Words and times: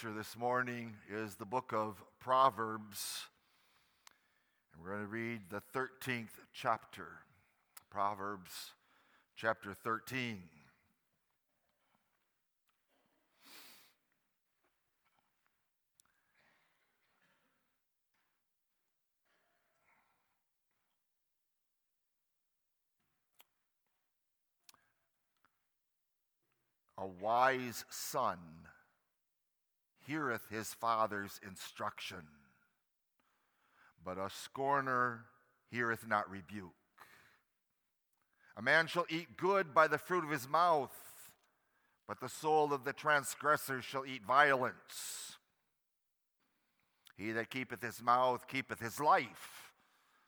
scripture 0.00 0.16
this 0.16 0.38
morning 0.38 0.94
is 1.12 1.34
the 1.34 1.44
book 1.44 1.74
of 1.74 2.02
Proverbs. 2.20 3.26
And 4.72 4.82
we're 4.82 4.92
going 4.92 5.02
to 5.02 5.06
read 5.06 5.40
the 5.50 5.60
13th 5.74 6.30
chapter. 6.54 7.06
Proverbs 7.90 8.72
chapter 9.36 9.74
13. 9.74 10.38
A 26.96 27.06
wise 27.06 27.84
son 27.90 28.38
heareth 30.10 30.48
his 30.50 30.74
father's 30.74 31.38
instruction, 31.46 32.22
but 34.04 34.18
a 34.18 34.28
scorner 34.28 35.26
heareth 35.70 36.04
not 36.04 36.28
rebuke. 36.28 36.74
A 38.56 38.62
man 38.62 38.88
shall 38.88 39.06
eat 39.08 39.36
good 39.36 39.72
by 39.72 39.86
the 39.86 39.98
fruit 39.98 40.24
of 40.24 40.30
his 40.30 40.48
mouth, 40.48 40.92
but 42.08 42.18
the 42.18 42.28
soul 42.28 42.72
of 42.72 42.82
the 42.82 42.92
transgressor 42.92 43.80
shall 43.80 44.04
eat 44.04 44.24
violence. 44.26 45.36
He 47.16 47.30
that 47.30 47.50
keepeth 47.50 47.80
his 47.80 48.02
mouth 48.02 48.48
keepeth 48.48 48.80
his 48.80 48.98
life, 48.98 49.74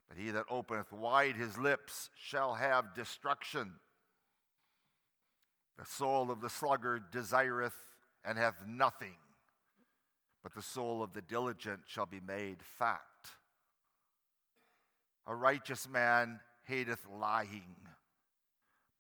but 0.08 0.16
he 0.16 0.30
that 0.30 0.44
openeth 0.48 0.92
wide 0.92 1.34
his 1.34 1.58
lips 1.58 2.08
shall 2.16 2.54
have 2.54 2.94
destruction. 2.94 3.72
The 5.76 5.86
soul 5.86 6.30
of 6.30 6.40
the 6.40 6.50
sluggard 6.50 7.10
desireth 7.10 7.74
and 8.24 8.38
hath 8.38 8.62
nothing, 8.64 9.16
but 10.42 10.54
the 10.54 10.62
soul 10.62 11.02
of 11.02 11.12
the 11.12 11.22
diligent 11.22 11.80
shall 11.86 12.06
be 12.06 12.20
made 12.26 12.58
fat. 12.78 13.00
A 15.26 15.34
righteous 15.34 15.88
man 15.88 16.40
hateth 16.64 17.06
lying, 17.20 17.76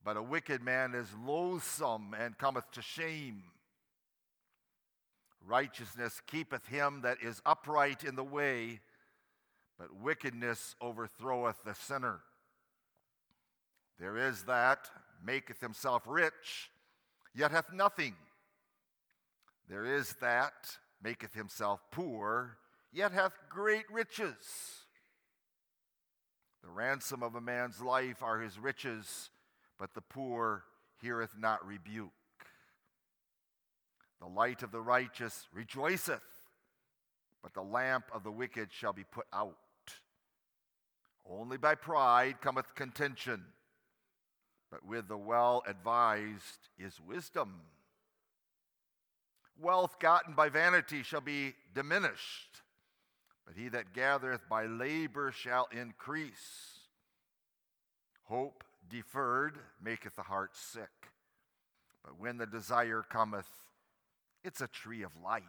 but 0.04 0.16
a 0.16 0.22
wicked 0.22 0.62
man 0.62 0.94
is 0.94 1.08
loathsome 1.26 2.14
and 2.18 2.38
cometh 2.38 2.70
to 2.72 2.82
shame. 2.82 3.42
Righteousness 5.44 6.20
keepeth 6.26 6.66
him 6.66 7.00
that 7.02 7.18
is 7.22 7.42
upright 7.44 8.04
in 8.04 8.14
the 8.14 8.22
way, 8.24 8.80
but 9.78 10.00
wickedness 10.00 10.76
overthroweth 10.80 11.64
the 11.64 11.74
sinner. 11.74 12.20
There 13.98 14.16
is 14.16 14.44
that 14.44 14.88
maketh 15.24 15.60
himself 15.60 16.04
rich, 16.06 16.70
yet 17.34 17.50
hath 17.50 17.72
nothing. 17.72 18.14
There 19.68 19.84
is 19.84 20.14
that 20.20 20.76
maketh 21.02 21.34
himself 21.34 21.80
poor, 21.90 22.58
yet 22.92 23.12
hath 23.12 23.32
great 23.48 23.90
riches. 23.90 24.36
The 26.62 26.70
ransom 26.70 27.22
of 27.22 27.34
a 27.34 27.40
man's 27.40 27.80
life 27.80 28.22
are 28.22 28.40
his 28.40 28.58
riches, 28.58 29.30
but 29.78 29.94
the 29.94 30.00
poor 30.00 30.64
heareth 31.00 31.36
not 31.36 31.66
rebuke. 31.66 32.10
The 34.20 34.28
light 34.28 34.62
of 34.62 34.70
the 34.70 34.80
righteous 34.80 35.48
rejoiceth, 35.52 36.22
but 37.42 37.54
the 37.54 37.62
lamp 37.62 38.04
of 38.14 38.22
the 38.22 38.30
wicked 38.30 38.72
shall 38.72 38.92
be 38.92 39.02
put 39.02 39.26
out. 39.32 39.56
Only 41.28 41.56
by 41.56 41.74
pride 41.74 42.40
cometh 42.40 42.74
contention, 42.76 43.42
but 44.70 44.84
with 44.84 45.08
the 45.08 45.18
well 45.18 45.64
advised 45.66 46.68
is 46.78 47.00
wisdom. 47.00 47.62
Wealth 49.58 49.98
gotten 49.98 50.34
by 50.34 50.48
vanity 50.48 51.02
shall 51.02 51.20
be 51.20 51.54
diminished, 51.74 52.62
but 53.46 53.56
he 53.56 53.68
that 53.68 53.92
gathereth 53.92 54.48
by 54.48 54.66
labor 54.66 55.30
shall 55.32 55.68
increase. 55.72 56.80
Hope 58.24 58.64
deferred 58.88 59.58
maketh 59.80 60.16
the 60.16 60.22
heart 60.22 60.56
sick, 60.56 61.10
but 62.04 62.18
when 62.18 62.38
the 62.38 62.46
desire 62.46 63.04
cometh, 63.08 63.48
it's 64.42 64.60
a 64.60 64.68
tree 64.68 65.02
of 65.02 65.12
life. 65.22 65.42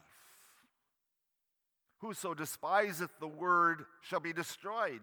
Whoso 2.00 2.34
despiseth 2.34 3.12
the 3.19 3.28
word 3.28 3.86
shall 4.02 4.19
be 4.19 4.34
destroyed, 4.34 5.02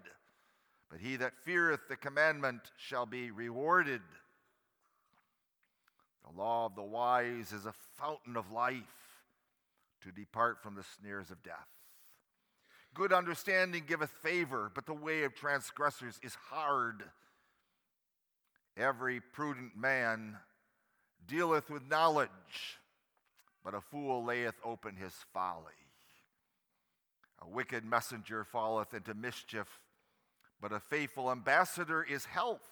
but 0.91 1.01
he 1.01 1.17
that 1.17 1.33
feareth 1.45 1.89
the 1.89 1.97
commandment 1.97 2.61
shall 2.77 3.07
be 3.07 3.31
rewarded. 3.31 4.03
The 6.25 6.37
law 6.37 6.67
of 6.67 6.75
the 6.75 6.83
wise 6.83 7.53
is 7.53 7.67
a 7.67 7.75
fountain 7.99 8.37
of 8.37 8.51
life 8.51 8.85
to 10.03 10.13
depart 10.13 10.63
from 10.63 10.75
the 10.75 10.85
snares 10.99 11.31
of 11.31 11.43
death. 11.43 11.69
Good 12.95 13.13
understanding 13.13 13.85
giveth 13.87 14.11
favor, 14.11 14.71
but 14.75 14.87
the 14.87 14.95
way 14.95 15.23
of 15.23 15.35
transgressors 15.35 16.19
is 16.23 16.35
hard. 16.35 17.05
Every 18.77 19.21
prudent 19.21 19.77
man 19.77 20.39
dealeth 21.27 21.71
with 21.71 21.89
knowledge, 21.89 22.79
but 23.65 23.75
a 23.75 23.81
fool 23.81 24.25
layeth 24.25 24.57
open 24.65 24.97
his 24.97 25.15
folly. 25.33 25.73
A 27.43 27.49
wicked 27.49 27.85
messenger 27.85 28.45
falleth 28.45 28.93
into 28.93 29.15
mischief, 29.15 29.81
but 30.61 30.73
a 30.73 30.81
faithful 30.81 31.31
ambassador 31.31 32.03
is 32.03 32.25
health. 32.25 32.69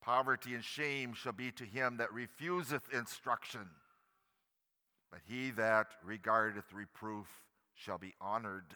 Poverty 0.00 0.54
and 0.54 0.64
shame 0.64 1.12
shall 1.12 1.32
be 1.32 1.50
to 1.52 1.64
him 1.64 1.98
that 1.98 2.12
refuseth 2.12 2.82
instruction, 2.92 3.68
but 5.10 5.20
he 5.26 5.50
that 5.50 5.88
regardeth 6.02 6.72
reproof 6.72 7.26
shall 7.74 7.98
be 7.98 8.14
honored. 8.20 8.74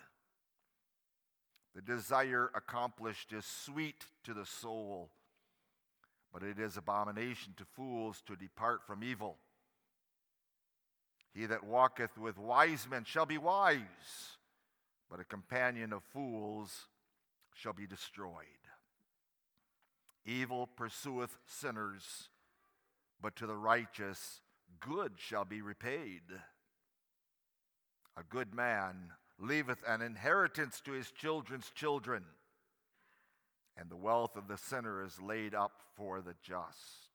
The 1.75 1.83
desire 1.83 2.51
accomplished 2.55 3.33
is 3.33 3.45
sweet 3.45 4.07
to 4.25 4.35
the 4.35 4.47
soul, 4.47 5.11
but 6.33 6.43
it 6.43 6.59
is 6.59 6.77
abomination 6.77 7.55
to 7.57 7.65
fools 7.65 8.23
to 8.27 8.37
depart 8.37 8.87
from 8.87 9.03
evil. 9.03 9.39
He 11.33 11.47
that 11.47 11.65
walketh 11.65 12.17
with 12.17 12.39
wise 12.39 12.87
men 12.89 13.05
shall 13.05 13.27
be 13.27 13.39
wise, 13.39 14.37
but 15.11 15.21
a 15.21 15.25
companion 15.25 15.93
of 15.93 16.05
fools 16.05 16.87
shall 17.55 17.73
be 17.73 17.87
destroyed. 17.87 18.64
Evil 20.27 20.67
pursueth 20.67 21.37
sinners, 21.47 22.29
but 23.21 23.37
to 23.37 23.47
the 23.47 23.57
righteous 23.57 24.41
good 24.81 25.13
shall 25.17 25.45
be 25.45 25.61
repaid. 25.61 26.23
A 28.17 28.23
good 28.23 28.55
man 28.55 29.13
leaveth 29.39 29.83
an 29.87 30.01
inheritance 30.01 30.81
to 30.83 30.93
his 30.93 31.11
children's 31.11 31.71
children, 31.75 32.25
and 33.77 33.91
the 33.91 33.97
wealth 33.97 34.37
of 34.37 34.49
the 34.49 34.57
sinner 34.57 35.05
is 35.05 35.21
laid 35.21 35.55
up 35.55 35.83
for 35.95 36.23
the 36.23 36.35
just. 36.43 37.11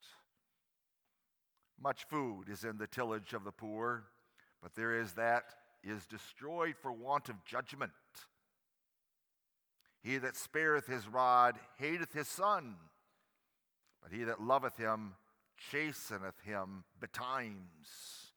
Much 1.82 2.04
food 2.10 2.50
is 2.50 2.64
in 2.64 2.78
the 2.78 2.88
tillage 2.88 3.34
of 3.34 3.44
the 3.44 3.52
poor, 3.52 4.04
but 4.62 4.76
there 4.76 5.00
is 5.00 5.14
that 5.14 5.46
is 5.84 6.06
destroyed 6.06 6.76
for 6.82 6.92
want 6.92 7.30
of 7.30 7.46
judgment. 7.46 7.92
He 10.02 10.18
that 10.18 10.36
spareth 10.36 10.88
his 10.88 11.08
rod 11.08 11.58
hateth 11.78 12.14
his 12.14 12.28
son 12.28 12.76
but 14.02 14.12
he 14.12 14.24
that 14.24 14.42
loveth 14.42 14.78
him 14.78 15.14
chasteneth 15.72 16.40
him 16.46 16.84
betimes. 17.00 18.32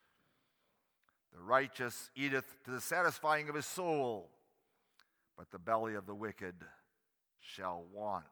The 1.32 1.40
righteous 1.40 2.10
eateth 2.14 2.62
to 2.64 2.70
the 2.70 2.80
satisfying 2.80 3.48
of 3.48 3.54
his 3.54 3.66
soul, 3.66 4.30
but 5.36 5.50
the 5.50 5.58
belly 5.58 5.94
of 5.94 6.06
the 6.06 6.14
wicked 6.14 6.54
shall 7.40 7.84
want. 7.92 8.24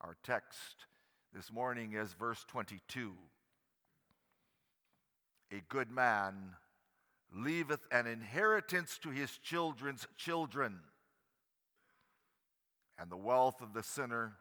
Our 0.00 0.16
text 0.22 0.86
this 1.34 1.50
morning 1.50 1.94
is 1.94 2.12
verse 2.12 2.44
22. 2.48 3.14
A 5.50 5.62
good 5.68 5.90
man 5.90 6.34
leaveth 7.34 7.86
an 7.90 8.06
inheritance 8.06 8.98
to 9.02 9.10
his 9.10 9.38
children's 9.38 10.06
children, 10.16 10.80
and 12.98 13.10
the 13.10 13.16
wealth 13.16 13.60
of 13.62 13.72
the 13.72 13.82
sinner 13.82 14.34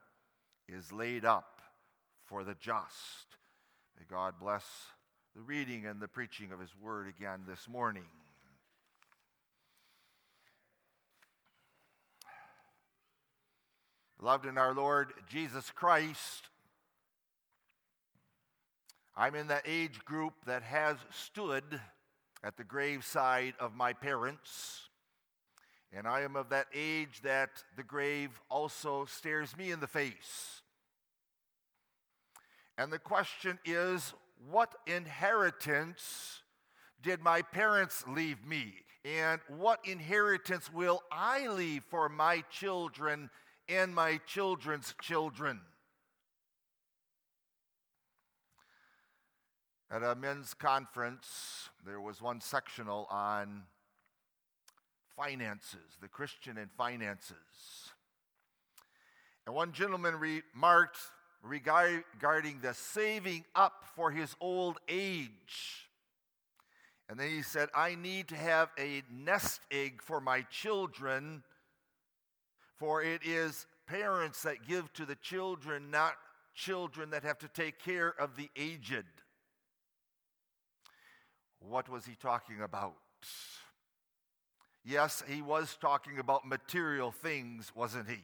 is 0.67 0.91
laid 0.91 1.23
up 1.23 1.56
for 2.27 2.43
the 2.43 2.55
just. 2.59 3.25
May 3.97 4.05
God 4.09 4.35
bless 4.39 4.65
the 5.35 5.41
reading 5.41 5.85
and 5.85 5.99
the 5.99 6.07
preaching 6.07 6.51
of 6.51 6.59
His 6.59 6.69
word 6.81 7.07
again 7.07 7.41
this 7.47 7.67
morning. 7.67 8.03
Beloved 14.19 14.45
in 14.47 14.57
our 14.57 14.73
Lord 14.73 15.13
Jesus 15.29 15.71
Christ, 15.71 16.49
I'm 19.15 19.35
in 19.35 19.47
that 19.47 19.63
age 19.65 20.03
group 20.05 20.33
that 20.45 20.63
has 20.63 20.97
stood 21.11 21.63
at 22.43 22.57
the 22.57 22.63
graveside 22.63 23.53
of 23.59 23.75
my 23.75 23.93
parents. 23.93 24.89
And 25.93 26.07
I 26.07 26.21
am 26.21 26.35
of 26.35 26.49
that 26.49 26.67
age 26.73 27.21
that 27.23 27.49
the 27.75 27.83
grave 27.83 28.31
also 28.49 29.05
stares 29.05 29.55
me 29.55 29.71
in 29.71 29.79
the 29.79 29.87
face. 29.87 30.61
And 32.77 32.91
the 32.91 32.99
question 32.99 33.57
is 33.65 34.13
what 34.49 34.75
inheritance 34.85 36.43
did 37.01 37.21
my 37.21 37.41
parents 37.41 38.03
leave 38.07 38.45
me? 38.45 38.73
And 39.03 39.39
what 39.47 39.79
inheritance 39.85 40.71
will 40.71 41.01
I 41.11 41.47
leave 41.47 41.83
for 41.89 42.09
my 42.09 42.43
children 42.49 43.29
and 43.69 43.95
my 43.95 44.19
children's 44.25 44.93
children? 45.01 45.61
At 49.89 50.03
a 50.03 50.15
men's 50.15 50.53
conference, 50.53 51.69
there 51.85 52.01
was 52.01 52.21
one 52.21 52.41
sectional 52.41 53.07
on 53.09 53.63
finances, 55.15 55.97
the 56.01 56.09
Christian 56.09 56.57
and 56.57 56.69
finances. 56.77 57.35
And 59.45 59.55
one 59.55 59.71
gentleman 59.71 60.15
remarked 60.15 60.99
regarding 61.47 62.59
the 62.61 62.73
saving 62.73 63.45
up 63.55 63.85
for 63.95 64.11
his 64.11 64.35
old 64.39 64.77
age. 64.87 65.87
And 67.09 67.19
then 67.19 67.29
he 67.29 67.41
said, 67.41 67.69
I 67.73 67.95
need 67.95 68.27
to 68.29 68.35
have 68.35 68.69
a 68.77 69.01
nest 69.09 69.61
egg 69.71 70.01
for 70.01 70.19
my 70.19 70.41
children, 70.51 71.43
for 72.75 73.01
it 73.01 73.21
is 73.25 73.65
parents 73.87 74.43
that 74.43 74.67
give 74.67 74.91
to 74.93 75.05
the 75.05 75.15
children, 75.15 75.89
not 75.89 76.13
children 76.53 77.11
that 77.11 77.23
have 77.23 77.37
to 77.39 77.47
take 77.47 77.79
care 77.79 78.13
of 78.19 78.35
the 78.35 78.49
aged. 78.57 79.05
What 81.59 81.87
was 81.87 82.05
he 82.05 82.15
talking 82.15 82.61
about? 82.61 82.95
Yes, 84.83 85.23
he 85.27 85.41
was 85.41 85.77
talking 85.79 86.19
about 86.19 86.45
material 86.45 87.11
things, 87.11 87.71
wasn't 87.75 88.09
he? 88.09 88.19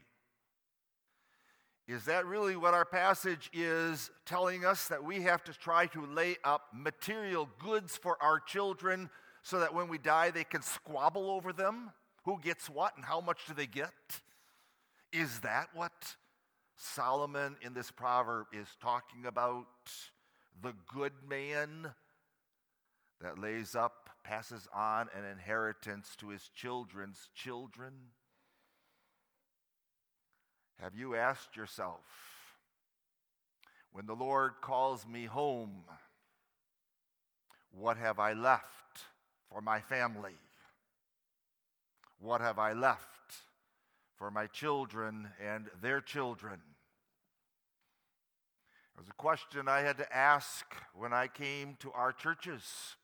Is 1.87 2.05
that 2.05 2.25
really 2.25 2.55
what 2.55 2.73
our 2.73 2.85
passage 2.85 3.49
is 3.51 4.09
telling 4.25 4.63
us? 4.63 4.87
That 4.87 5.03
we 5.03 5.21
have 5.23 5.43
to 5.43 5.53
try 5.53 5.87
to 5.87 6.05
lay 6.05 6.37
up 6.43 6.67
material 6.73 7.49
goods 7.59 7.97
for 7.97 8.17
our 8.21 8.39
children 8.39 9.09
so 9.41 9.59
that 9.59 9.73
when 9.73 9.89
we 9.89 9.97
die 9.97 10.31
they 10.31 10.45
can 10.45 10.61
squabble 10.61 11.29
over 11.29 11.51
them? 11.51 11.91
Who 12.23 12.39
gets 12.41 12.69
what 12.69 12.95
and 12.95 13.03
how 13.03 13.19
much 13.19 13.45
do 13.47 13.53
they 13.53 13.67
get? 13.67 13.91
Is 15.11 15.41
that 15.41 15.67
what 15.73 16.15
Solomon 16.77 17.57
in 17.61 17.73
this 17.73 17.91
proverb 17.91 18.47
is 18.53 18.67
talking 18.81 19.25
about? 19.25 19.67
The 20.61 20.73
good 20.93 21.13
man 21.27 21.91
that 23.19 23.39
lays 23.39 23.75
up, 23.75 24.09
passes 24.23 24.67
on 24.73 25.09
an 25.13 25.25
inheritance 25.25 26.15
to 26.19 26.29
his 26.29 26.49
children's 26.55 27.27
children? 27.35 27.93
Have 30.83 30.95
you 30.95 31.15
asked 31.15 31.55
yourself, 31.55 32.01
when 33.93 34.05
the 34.05 34.15
Lord 34.15 34.51
calls 34.59 35.07
me 35.07 35.23
home, 35.23 35.85
what 37.71 37.95
have 37.95 38.19
I 38.19 38.33
left 38.33 39.05
for 39.49 39.61
my 39.61 39.79
family? 39.79 40.35
What 42.19 42.41
have 42.41 42.59
I 42.59 42.73
left 42.73 43.05
for 44.17 44.29
my 44.29 44.47
children 44.47 45.29
and 45.41 45.69
their 45.81 46.01
children? 46.01 46.59
It 48.93 48.99
was 48.99 49.07
a 49.07 49.13
question 49.13 49.69
I 49.69 49.83
had 49.83 49.97
to 49.99 50.13
ask 50.13 50.65
when 50.93 51.13
I 51.13 51.27
came 51.27 51.77
to 51.79 51.93
our 51.93 52.11
churches. 52.11 52.97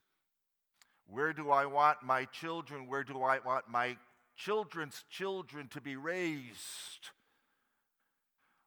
Where 1.08 1.32
do 1.32 1.50
I 1.50 1.66
want 1.66 2.04
my 2.04 2.26
children? 2.26 2.90
Where 2.90 3.06
do 3.06 3.24
I 3.24 3.40
want 3.40 3.70
my 3.70 3.96
children's 4.36 5.06
children 5.10 5.70
to 5.70 5.80
be 5.80 5.96
raised? 5.96 7.12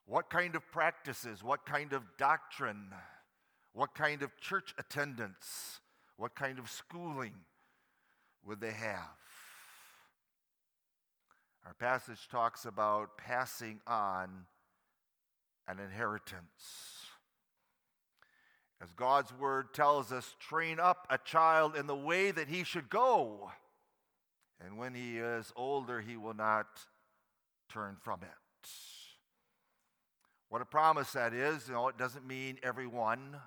What 0.06 0.30
kind 0.30 0.54
of 0.54 0.70
practices? 0.70 1.42
What 1.42 1.64
kind 1.64 1.92
of 1.92 2.02
doctrine? 2.18 2.92
What 3.72 3.94
kind 3.94 4.22
of 4.22 4.36
church 4.40 4.74
attendance? 4.78 5.80
What 6.16 6.34
kind 6.34 6.58
of 6.58 6.70
schooling 6.70 7.34
would 8.44 8.60
they 8.60 8.72
have? 8.72 9.16
Our 11.66 11.74
passage 11.74 12.28
talks 12.30 12.64
about 12.64 13.16
passing 13.16 13.80
on 13.86 14.46
an 15.68 15.78
inheritance. 15.78 17.06
As 18.82 18.92
God's 18.94 19.32
word 19.38 19.72
tells 19.72 20.10
us, 20.10 20.34
train 20.40 20.80
up 20.80 21.06
a 21.08 21.18
child 21.18 21.76
in 21.76 21.86
the 21.86 21.94
way 21.94 22.32
that 22.32 22.48
he 22.48 22.64
should 22.64 22.90
go. 22.90 23.52
And 24.60 24.76
when 24.76 24.94
he 24.94 25.18
is 25.18 25.52
older, 25.54 26.00
he 26.00 26.16
will 26.16 26.34
not 26.34 26.66
turn 27.68 27.96
from 28.02 28.22
it. 28.22 28.68
What 30.52 30.60
a 30.60 30.66
promise 30.66 31.12
that 31.12 31.32
is. 31.32 31.66
You 31.66 31.72
know, 31.72 31.88
it 31.88 31.96
doesn't 31.96 32.26
mean 32.26 32.58
everyone. 32.62 33.38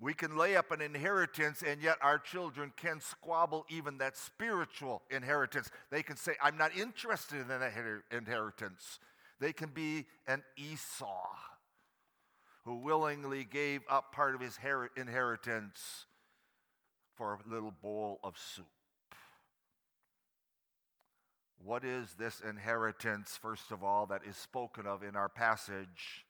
We 0.00 0.12
can 0.12 0.36
lay 0.36 0.56
up 0.56 0.72
an 0.72 0.80
inheritance, 0.80 1.62
and 1.64 1.80
yet 1.80 1.98
our 2.02 2.18
children 2.18 2.72
can 2.76 3.00
squabble 3.00 3.64
even 3.70 3.98
that 3.98 4.16
spiritual 4.16 5.02
inheritance. 5.08 5.70
They 5.92 6.02
can 6.02 6.16
say, 6.16 6.32
I'm 6.42 6.58
not 6.58 6.76
interested 6.76 7.42
in 7.42 7.46
that 7.46 7.62
inheritance. 8.10 8.98
They 9.38 9.52
can 9.52 9.68
be 9.68 10.06
an 10.26 10.42
Esau 10.56 11.28
who 12.64 12.78
willingly 12.78 13.44
gave 13.44 13.82
up 13.88 14.12
part 14.12 14.34
of 14.34 14.40
his 14.40 14.58
inheritance 14.96 16.06
for 17.14 17.34
a 17.34 17.48
little 17.48 17.72
bowl 17.80 18.18
of 18.24 18.34
soup. 18.36 18.66
What 21.64 21.84
is 21.84 22.14
this 22.18 22.40
inheritance, 22.48 23.38
first 23.40 23.70
of 23.70 23.84
all, 23.84 24.06
that 24.06 24.22
is 24.28 24.36
spoken 24.36 24.86
of 24.86 25.04
in 25.04 25.14
our 25.14 25.28
passage? 25.28 26.26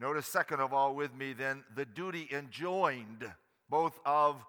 Notice, 0.00 0.26
second 0.26 0.58
of 0.60 0.72
all, 0.72 0.96
with 0.96 1.14
me, 1.14 1.32
then, 1.32 1.62
the 1.76 1.84
duty 1.84 2.28
enjoined 2.32 3.30
both 3.70 4.00
of 4.04 4.44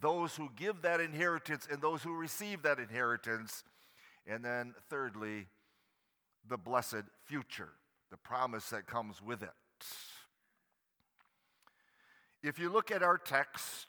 those 0.00 0.34
who 0.36 0.48
give 0.56 0.80
that 0.82 1.00
inheritance 1.00 1.68
and 1.70 1.82
those 1.82 2.02
who 2.02 2.14
receive 2.14 2.62
that 2.62 2.78
inheritance. 2.78 3.62
And 4.26 4.42
then, 4.42 4.74
thirdly, 4.88 5.48
the 6.48 6.56
blessed 6.56 7.04
future, 7.26 7.72
the 8.10 8.16
promise 8.16 8.70
that 8.70 8.86
comes 8.86 9.20
with 9.20 9.42
it. 9.42 9.50
If 12.42 12.58
you 12.58 12.70
look 12.70 12.90
at 12.90 13.02
our 13.02 13.18
text, 13.18 13.88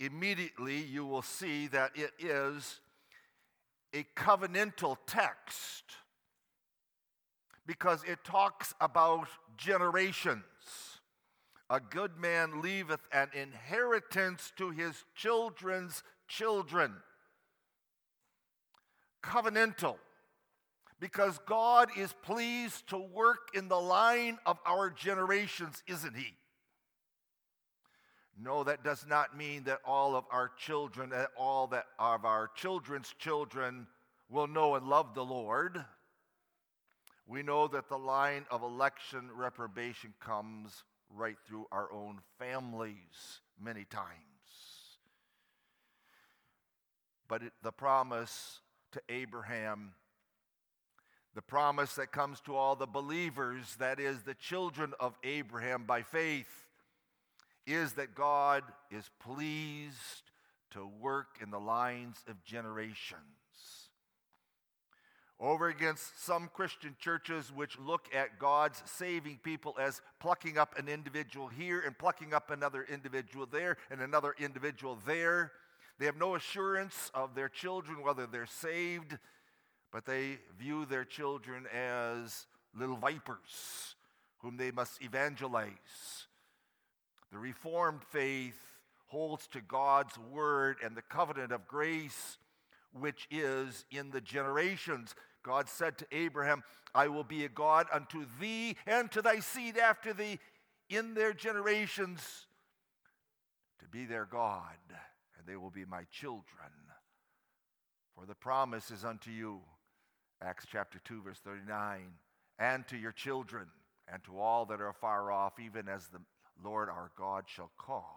immediately 0.00 0.78
you 0.78 1.06
will 1.06 1.22
see 1.22 1.68
that 1.68 1.92
it 1.94 2.10
is 2.18 2.80
a 3.94 4.04
covenantal 4.16 4.96
text 5.06 5.84
because 7.66 8.02
it 8.04 8.24
talks 8.24 8.74
about 8.80 9.28
generations. 9.56 10.44
A 11.68 11.78
good 11.78 12.16
man 12.18 12.62
leaveth 12.62 13.00
an 13.12 13.28
inheritance 13.32 14.52
to 14.56 14.70
his 14.70 15.04
children's 15.14 16.02
children. 16.26 16.94
Covenantal, 19.22 19.96
because 20.98 21.38
God 21.46 21.90
is 21.96 22.14
pleased 22.22 22.88
to 22.88 22.98
work 22.98 23.50
in 23.54 23.68
the 23.68 23.80
line 23.80 24.38
of 24.46 24.58
our 24.66 24.90
generations, 24.90 25.82
isn't 25.86 26.16
He? 26.16 26.34
No, 28.42 28.64
that 28.64 28.82
does 28.82 29.04
not 29.06 29.36
mean 29.36 29.64
that 29.64 29.80
all 29.84 30.16
of 30.16 30.24
our 30.30 30.50
children, 30.56 31.10
that 31.10 31.28
all 31.36 31.66
that 31.68 31.84
of 31.98 32.24
our 32.24 32.48
children's 32.54 33.12
children 33.18 33.86
will 34.30 34.46
know 34.46 34.76
and 34.76 34.88
love 34.88 35.14
the 35.14 35.24
Lord. 35.24 35.84
We 37.26 37.42
know 37.42 37.68
that 37.68 37.90
the 37.90 37.98
line 37.98 38.46
of 38.50 38.62
election 38.62 39.28
reprobation 39.34 40.14
comes 40.20 40.84
right 41.14 41.36
through 41.46 41.66
our 41.70 41.92
own 41.92 42.20
families 42.38 43.40
many 43.62 43.84
times. 43.84 44.08
But 47.28 47.42
it, 47.42 47.52
the 47.62 47.72
promise 47.72 48.60
to 48.92 49.02
Abraham, 49.10 49.92
the 51.34 51.42
promise 51.42 51.94
that 51.96 52.10
comes 52.10 52.40
to 52.40 52.56
all 52.56 52.74
the 52.74 52.86
believers, 52.86 53.76
that 53.78 54.00
is, 54.00 54.22
the 54.22 54.34
children 54.34 54.94
of 54.98 55.18
Abraham 55.22 55.84
by 55.84 56.02
faith, 56.02 56.69
is 57.72 57.94
that 57.94 58.14
God 58.14 58.62
is 58.90 59.10
pleased 59.20 60.30
to 60.72 60.86
work 61.00 61.38
in 61.42 61.50
the 61.50 61.58
lines 61.58 62.16
of 62.28 62.44
generations. 62.44 63.24
Over 65.38 65.68
against 65.68 66.24
some 66.24 66.50
Christian 66.52 66.96
churches 67.00 67.50
which 67.54 67.78
look 67.78 68.06
at 68.14 68.38
God's 68.38 68.82
saving 68.84 69.40
people 69.42 69.74
as 69.80 70.02
plucking 70.20 70.58
up 70.58 70.78
an 70.78 70.86
individual 70.86 71.48
here 71.48 71.80
and 71.80 71.98
plucking 71.98 72.34
up 72.34 72.50
another 72.50 72.84
individual 72.90 73.46
there 73.46 73.78
and 73.90 74.02
another 74.02 74.34
individual 74.38 74.98
there. 75.06 75.52
They 75.98 76.06
have 76.06 76.16
no 76.16 76.34
assurance 76.34 77.10
of 77.14 77.34
their 77.34 77.48
children, 77.48 78.02
whether 78.02 78.26
they're 78.26 78.46
saved, 78.46 79.16
but 79.90 80.04
they 80.04 80.38
view 80.58 80.84
their 80.84 81.04
children 81.04 81.66
as 81.74 82.46
little 82.78 82.96
vipers 82.96 83.96
whom 84.38 84.56
they 84.56 84.70
must 84.70 85.02
evangelize 85.02 86.26
the 87.32 87.38
Reformed 87.38 88.02
faith 88.04 88.58
holds 89.06 89.46
to 89.48 89.60
God's 89.60 90.16
word 90.18 90.76
and 90.84 90.96
the 90.96 91.02
covenant 91.02 91.52
of 91.52 91.66
grace, 91.66 92.38
which 92.92 93.26
is 93.30 93.84
in 93.90 94.10
the 94.10 94.20
generations. 94.20 95.14
God 95.42 95.68
said 95.68 95.98
to 95.98 96.06
Abraham, 96.12 96.62
I 96.94 97.08
will 97.08 97.24
be 97.24 97.44
a 97.44 97.48
God 97.48 97.86
unto 97.92 98.24
thee 98.40 98.76
and 98.86 99.10
to 99.12 99.22
thy 99.22 99.40
seed 99.40 99.78
after 99.78 100.12
thee 100.12 100.38
in 100.88 101.14
their 101.14 101.32
generations 101.32 102.46
to 103.78 103.88
be 103.88 104.04
their 104.04 104.26
God. 104.26 104.76
and 105.38 105.46
they 105.46 105.56
will 105.56 105.70
be 105.70 105.84
my 105.84 106.04
children. 106.10 106.70
For 108.14 108.26
the 108.26 108.34
promise 108.34 108.90
is 108.90 109.04
unto 109.04 109.30
you, 109.30 109.60
Acts 110.42 110.66
chapter 110.70 111.00
2, 111.04 111.22
verse 111.22 111.38
39, 111.38 112.12
and 112.58 112.86
to 112.88 112.96
your 112.96 113.12
children, 113.12 113.66
and 114.12 114.22
to 114.24 114.38
all 114.38 114.66
that 114.66 114.80
are 114.80 114.92
far 114.92 115.32
off, 115.32 115.58
even 115.58 115.88
as 115.88 116.08
the 116.08 116.18
Lord 116.64 116.88
our 116.88 117.10
God 117.16 117.44
shall 117.46 117.70
call. 117.78 118.16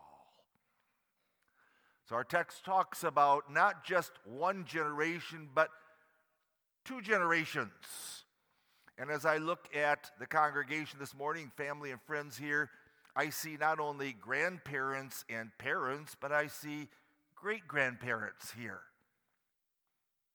So 2.07 2.15
our 2.15 2.23
text 2.23 2.65
talks 2.65 3.03
about 3.03 3.51
not 3.51 3.85
just 3.85 4.11
one 4.25 4.65
generation, 4.65 5.49
but 5.53 5.69
two 6.83 7.01
generations. 7.01 7.71
And 8.97 9.09
as 9.09 9.25
I 9.25 9.37
look 9.37 9.67
at 9.75 10.11
the 10.19 10.27
congregation 10.27 10.99
this 10.99 11.15
morning, 11.15 11.51
family 11.55 11.91
and 11.91 12.01
friends 12.01 12.37
here, 12.37 12.69
I 13.15 13.29
see 13.29 13.57
not 13.59 13.79
only 13.79 14.13
grandparents 14.13 15.23
and 15.29 15.49
parents, 15.57 16.15
but 16.19 16.31
I 16.31 16.47
see 16.47 16.89
great 17.35 17.67
grandparents 17.67 18.51
here. 18.51 18.81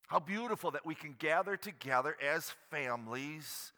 How 0.07 0.21
beautiful 0.21 0.71
that 0.71 0.87
we 0.87 0.95
can 0.95 1.15
gather 1.19 1.57
together 1.57 2.17
as 2.23 2.55
families, 2.71 3.73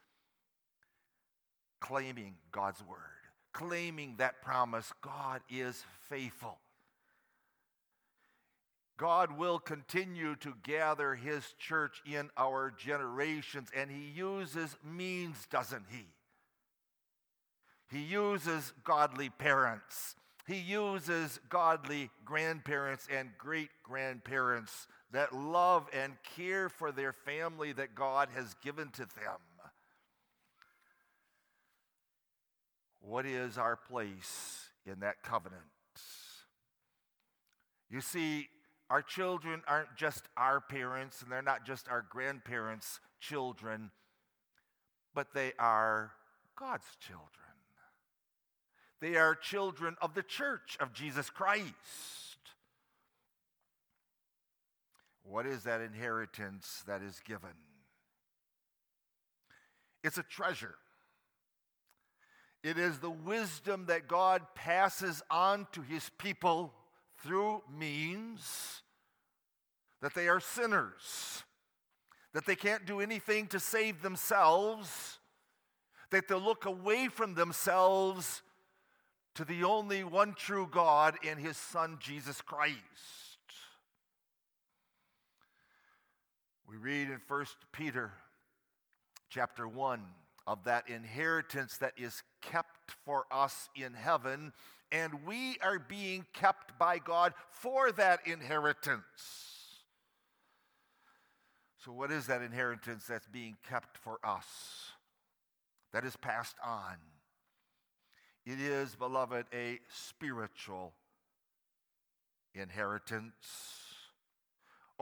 claiming 1.80 2.34
God's 2.52 2.80
word, 2.86 3.19
claiming 3.52 4.16
that 4.18 4.42
promise 4.42 4.92
God 5.02 5.40
is 5.48 5.84
faithful. 6.08 6.58
God 8.96 9.38
will 9.38 9.58
continue 9.58 10.36
to 10.36 10.54
gather 10.62 11.14
his 11.14 11.54
church 11.58 12.02
in 12.04 12.28
our 12.36 12.70
generations, 12.76 13.70
and 13.74 13.90
he 13.90 14.10
uses 14.14 14.76
means, 14.84 15.46
doesn't 15.50 15.86
he? 15.90 16.06
He 17.90 18.02
uses 18.02 18.74
godly 18.84 19.30
parents. 19.30 20.16
He 20.46 20.58
uses 20.58 21.40
godly 21.48 22.10
grandparents 22.24 23.08
and 23.10 23.30
great 23.38 23.70
grandparents 23.82 24.86
that 25.12 25.34
love 25.34 25.88
and 25.92 26.12
care 26.36 26.68
for 26.68 26.92
their 26.92 27.12
family 27.12 27.72
that 27.72 27.94
God 27.94 28.28
has 28.34 28.54
given 28.62 28.90
to 28.90 29.06
them. 29.06 29.38
What 33.00 33.26
is 33.26 33.58
our 33.58 33.76
place 33.76 34.68
in 34.86 35.00
that 35.00 35.22
covenant? 35.22 35.62
You 37.90 38.00
see, 38.00 38.48
our 38.88 39.02
children 39.02 39.62
aren't 39.66 39.96
just 39.96 40.24
our 40.36 40.60
parents 40.60 41.22
and 41.22 41.30
they're 41.30 41.42
not 41.42 41.64
just 41.64 41.88
our 41.88 42.04
grandparents' 42.08 43.00
children, 43.20 43.90
but 45.14 45.34
they 45.34 45.52
are 45.58 46.12
God's 46.56 46.86
children. 47.00 47.26
They 49.00 49.16
are 49.16 49.34
children 49.34 49.96
of 50.02 50.14
the 50.14 50.22
church 50.22 50.76
of 50.78 50.92
Jesus 50.92 51.30
Christ. 51.30 51.64
What 55.22 55.46
is 55.46 55.62
that 55.62 55.80
inheritance 55.80 56.82
that 56.86 57.02
is 57.02 57.20
given? 57.24 57.50
It's 60.02 60.18
a 60.18 60.22
treasure. 60.22 60.74
It 62.62 62.78
is 62.78 62.98
the 62.98 63.10
wisdom 63.10 63.86
that 63.86 64.06
God 64.06 64.42
passes 64.54 65.22
on 65.30 65.66
to 65.72 65.80
his 65.80 66.10
people 66.18 66.74
through 67.18 67.62
means 67.74 68.82
that 70.02 70.14
they 70.14 70.28
are 70.28 70.40
sinners, 70.40 71.44
that 72.34 72.46
they 72.46 72.56
can't 72.56 72.86
do 72.86 73.00
anything 73.00 73.46
to 73.48 73.60
save 73.60 74.02
themselves, 74.02 75.18
that 76.10 76.28
they 76.28 76.34
look 76.34 76.66
away 76.66 77.08
from 77.08 77.34
themselves 77.34 78.42
to 79.34 79.44
the 79.44 79.64
only 79.64 80.04
one 80.04 80.34
true 80.34 80.68
God 80.70 81.16
and 81.26 81.38
his 81.38 81.56
Son, 81.56 81.96
Jesus 81.98 82.42
Christ. 82.42 82.76
We 86.68 86.76
read 86.76 87.08
in 87.08 87.20
1 87.26 87.46
Peter 87.72 88.12
chapter 89.28 89.66
1 89.66 90.02
of 90.46 90.64
that 90.64 90.88
inheritance 90.88 91.76
that 91.78 91.92
is 91.96 92.22
kept 92.40 92.92
for 93.04 93.26
us 93.30 93.68
in 93.74 93.94
heaven, 93.94 94.52
and 94.92 95.24
we 95.26 95.56
are 95.62 95.78
being 95.78 96.26
kept 96.32 96.78
by 96.78 96.98
God 96.98 97.34
for 97.50 97.92
that 97.92 98.26
inheritance. 98.26 99.04
So, 101.84 101.92
what 101.92 102.10
is 102.10 102.26
that 102.26 102.42
inheritance 102.42 103.04
that's 103.08 103.26
being 103.28 103.56
kept 103.68 103.96
for 103.96 104.18
us? 104.24 104.46
That 105.92 106.04
is 106.04 106.16
passed 106.16 106.56
on. 106.64 106.96
It 108.44 108.60
is, 108.60 108.94
beloved, 108.94 109.46
a 109.52 109.80
spiritual 109.88 110.92
inheritance. 112.54 113.89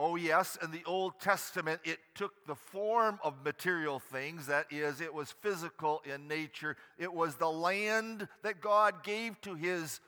Oh, 0.01 0.15
yes, 0.15 0.57
in 0.63 0.71
the 0.71 0.83
Old 0.85 1.19
Testament, 1.19 1.81
it 1.83 1.99
took 2.15 2.47
the 2.47 2.55
form 2.55 3.19
of 3.21 3.43
material 3.43 3.99
things. 3.99 4.47
That 4.47 4.67
is, 4.71 5.01
it 5.01 5.13
was 5.13 5.29
physical 5.41 6.01
in 6.05 6.25
nature. 6.25 6.77
It 6.97 7.13
was 7.13 7.35
the 7.35 7.51
land 7.51 8.29
that 8.41 8.61
God 8.61 9.03
gave 9.03 9.41
to 9.41 9.55
his 9.55 9.99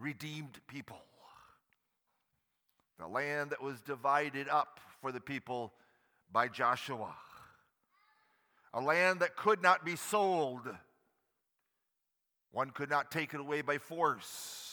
redeemed 0.00 0.58
people. 0.66 1.00
The 2.98 3.06
land 3.06 3.50
that 3.50 3.62
was 3.62 3.80
divided 3.82 4.48
up 4.48 4.80
for 5.00 5.12
the 5.12 5.20
people 5.20 5.72
by 6.32 6.48
Joshua. 6.48 7.14
A 8.74 8.80
land 8.80 9.20
that 9.20 9.36
could 9.36 9.62
not 9.62 9.84
be 9.84 9.94
sold. 9.94 10.68
One 12.50 12.70
could 12.70 12.90
not 12.90 13.12
take 13.12 13.32
it 13.32 13.38
away 13.38 13.62
by 13.62 13.78
force. 13.78 14.67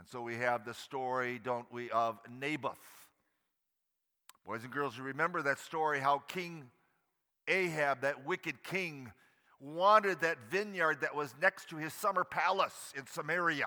And 0.00 0.08
so 0.08 0.22
we 0.22 0.36
have 0.36 0.64
the 0.64 0.72
story, 0.72 1.38
don't 1.44 1.70
we, 1.70 1.90
of 1.90 2.18
Naboth. 2.40 2.80
Boys 4.46 4.64
and 4.64 4.72
girls, 4.72 4.96
you 4.96 5.04
remember 5.04 5.42
that 5.42 5.58
story 5.58 6.00
how 6.00 6.20
King 6.20 6.70
Ahab, 7.46 8.00
that 8.00 8.24
wicked 8.24 8.62
king, 8.62 9.12
wanted 9.60 10.22
that 10.22 10.38
vineyard 10.50 11.02
that 11.02 11.14
was 11.14 11.34
next 11.42 11.68
to 11.68 11.76
his 11.76 11.92
summer 11.92 12.24
palace 12.24 12.94
in 12.96 13.06
Samaria. 13.06 13.66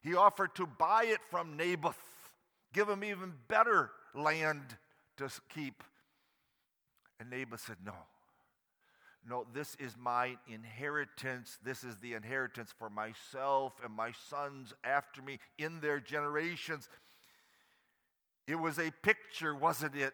He 0.00 0.14
offered 0.14 0.54
to 0.54 0.66
buy 0.66 1.08
it 1.08 1.20
from 1.30 1.58
Naboth, 1.58 2.00
give 2.72 2.88
him 2.88 3.04
even 3.04 3.34
better 3.48 3.90
land 4.14 4.62
to 5.18 5.28
keep. 5.54 5.84
And 7.20 7.28
Naboth 7.28 7.60
said, 7.66 7.76
No. 7.84 7.92
No, 9.26 9.46
this 9.54 9.74
is 9.76 9.96
my 9.98 10.36
inheritance. 10.46 11.58
This 11.64 11.82
is 11.82 11.96
the 11.96 12.12
inheritance 12.12 12.74
for 12.78 12.90
myself 12.90 13.72
and 13.82 13.94
my 13.94 14.12
sons 14.28 14.74
after 14.84 15.22
me 15.22 15.38
in 15.56 15.80
their 15.80 15.98
generations. 15.98 16.88
It 18.46 18.56
was 18.56 18.78
a 18.78 18.92
picture, 19.02 19.54
wasn't 19.54 19.96
it, 19.96 20.12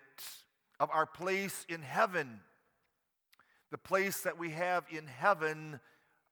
of 0.79 0.91
our 0.93 1.07
place 1.07 1.67
in 1.69 1.83
heaven. 1.83 2.41
The 3.73 3.79
place 3.79 4.21
that 4.21 4.39
we 4.39 4.51
have 4.51 4.85
in 4.91 5.07
heaven, 5.09 5.81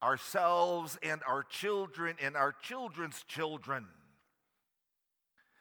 ourselves 0.03 0.99
and 1.03 1.21
our 1.27 1.43
children 1.43 2.17
and 2.23 2.37
our 2.37 2.53
children's 2.53 3.25
children. 3.25 3.87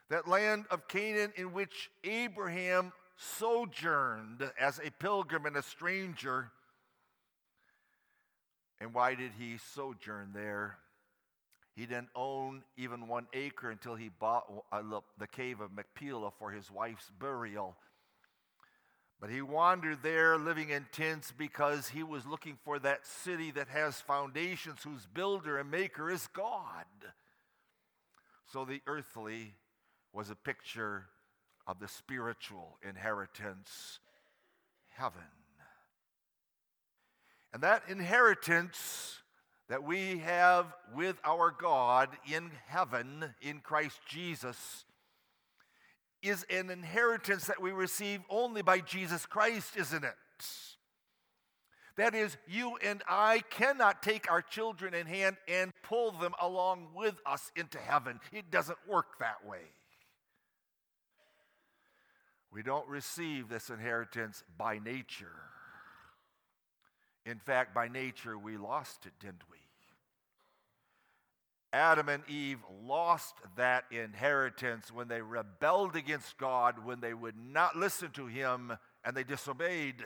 That 0.09 0.27
land 0.27 0.65
of 0.69 0.87
Canaan 0.87 1.33
in 1.35 1.51
which 1.51 1.89
Abraham 2.03 2.93
sojourned 3.17 4.51
as 4.59 4.79
a 4.79 4.91
pilgrim 4.91 5.47
and 5.47 5.57
a 5.57 5.63
stranger 5.63 6.51
and 8.79 8.93
why 8.93 9.15
did 9.15 9.31
he 9.37 9.57
sojourn 9.73 10.31
there? 10.33 10.77
He 11.75 11.85
didn't 11.85 12.09
own 12.15 12.63
even 12.75 13.07
one 13.07 13.27
acre 13.33 13.69
until 13.69 13.95
he 13.95 14.09
bought 14.09 14.51
uh, 14.71 14.81
the 15.19 15.27
cave 15.27 15.61
of 15.61 15.71
Machpelah 15.71 16.31
for 16.39 16.51
his 16.51 16.71
wife's 16.71 17.11
burial. 17.19 17.75
But 19.19 19.29
he 19.29 19.41
wandered 19.41 19.99
there 20.03 20.37
living 20.37 20.69
in 20.69 20.85
tents 20.91 21.31
because 21.35 21.87
he 21.87 22.03
was 22.03 22.25
looking 22.25 22.57
for 22.63 22.77
that 22.79 23.05
city 23.05 23.51
that 23.51 23.67
has 23.67 23.99
foundations, 24.01 24.83
whose 24.83 25.07
builder 25.07 25.57
and 25.57 25.71
maker 25.71 26.09
is 26.09 26.27
God. 26.33 26.85
So 28.51 28.63
the 28.63 28.81
earthly 28.87 29.53
was 30.13 30.29
a 30.29 30.35
picture 30.35 31.05
of 31.65 31.79
the 31.79 31.87
spiritual 31.87 32.77
inheritance, 32.87 33.99
heaven. 34.89 35.36
And 37.53 37.63
that 37.63 37.83
inheritance 37.87 39.19
that 39.69 39.83
we 39.83 40.19
have 40.19 40.73
with 40.95 41.17
our 41.25 41.51
God 41.51 42.09
in 42.31 42.51
heaven 42.67 43.33
in 43.41 43.59
Christ 43.59 43.99
Jesus 44.07 44.85
is 46.21 46.45
an 46.49 46.69
inheritance 46.69 47.45
that 47.45 47.61
we 47.61 47.71
receive 47.71 48.21
only 48.29 48.61
by 48.61 48.79
Jesus 48.79 49.25
Christ, 49.25 49.77
isn't 49.77 50.03
it? 50.03 50.15
That 51.97 52.13
is, 52.13 52.37
you 52.47 52.77
and 52.83 53.01
I 53.09 53.43
cannot 53.49 54.03
take 54.03 54.31
our 54.31 54.41
children 54.41 54.93
in 54.93 55.07
hand 55.07 55.37
and 55.47 55.73
pull 55.83 56.11
them 56.11 56.33
along 56.39 56.89
with 56.95 57.15
us 57.25 57.51
into 57.55 57.79
heaven. 57.79 58.19
It 58.31 58.51
doesn't 58.51 58.77
work 58.87 59.19
that 59.19 59.45
way. 59.47 59.61
We 62.51 62.61
don't 62.61 62.87
receive 62.87 63.49
this 63.49 63.69
inheritance 63.69 64.43
by 64.57 64.77
nature. 64.79 65.41
In 67.27 67.39
fact, 67.39 67.75
by 67.75 67.89
nature, 67.89 68.37
we 68.37 68.55
lost 68.55 69.05
it, 69.05 69.11
didn't 69.19 69.43
we? 69.51 69.57
Adam 71.73 72.07
and 72.07 72.23
Eve 72.29 72.59
lost 72.85 73.35
that 73.57 73.83
inheritance 73.91 74.93
when 74.93 75.09
they 75.09 75.21
rebelled 75.21 75.97
against 75.97 76.37
God, 76.37 76.85
when 76.85 77.01
they 77.01 77.13
would 77.13 77.35
not 77.37 77.75
listen 77.75 78.11
to 78.11 78.27
Him 78.27 78.77
and 79.03 79.15
they 79.15 79.25
disobeyed. 79.25 80.05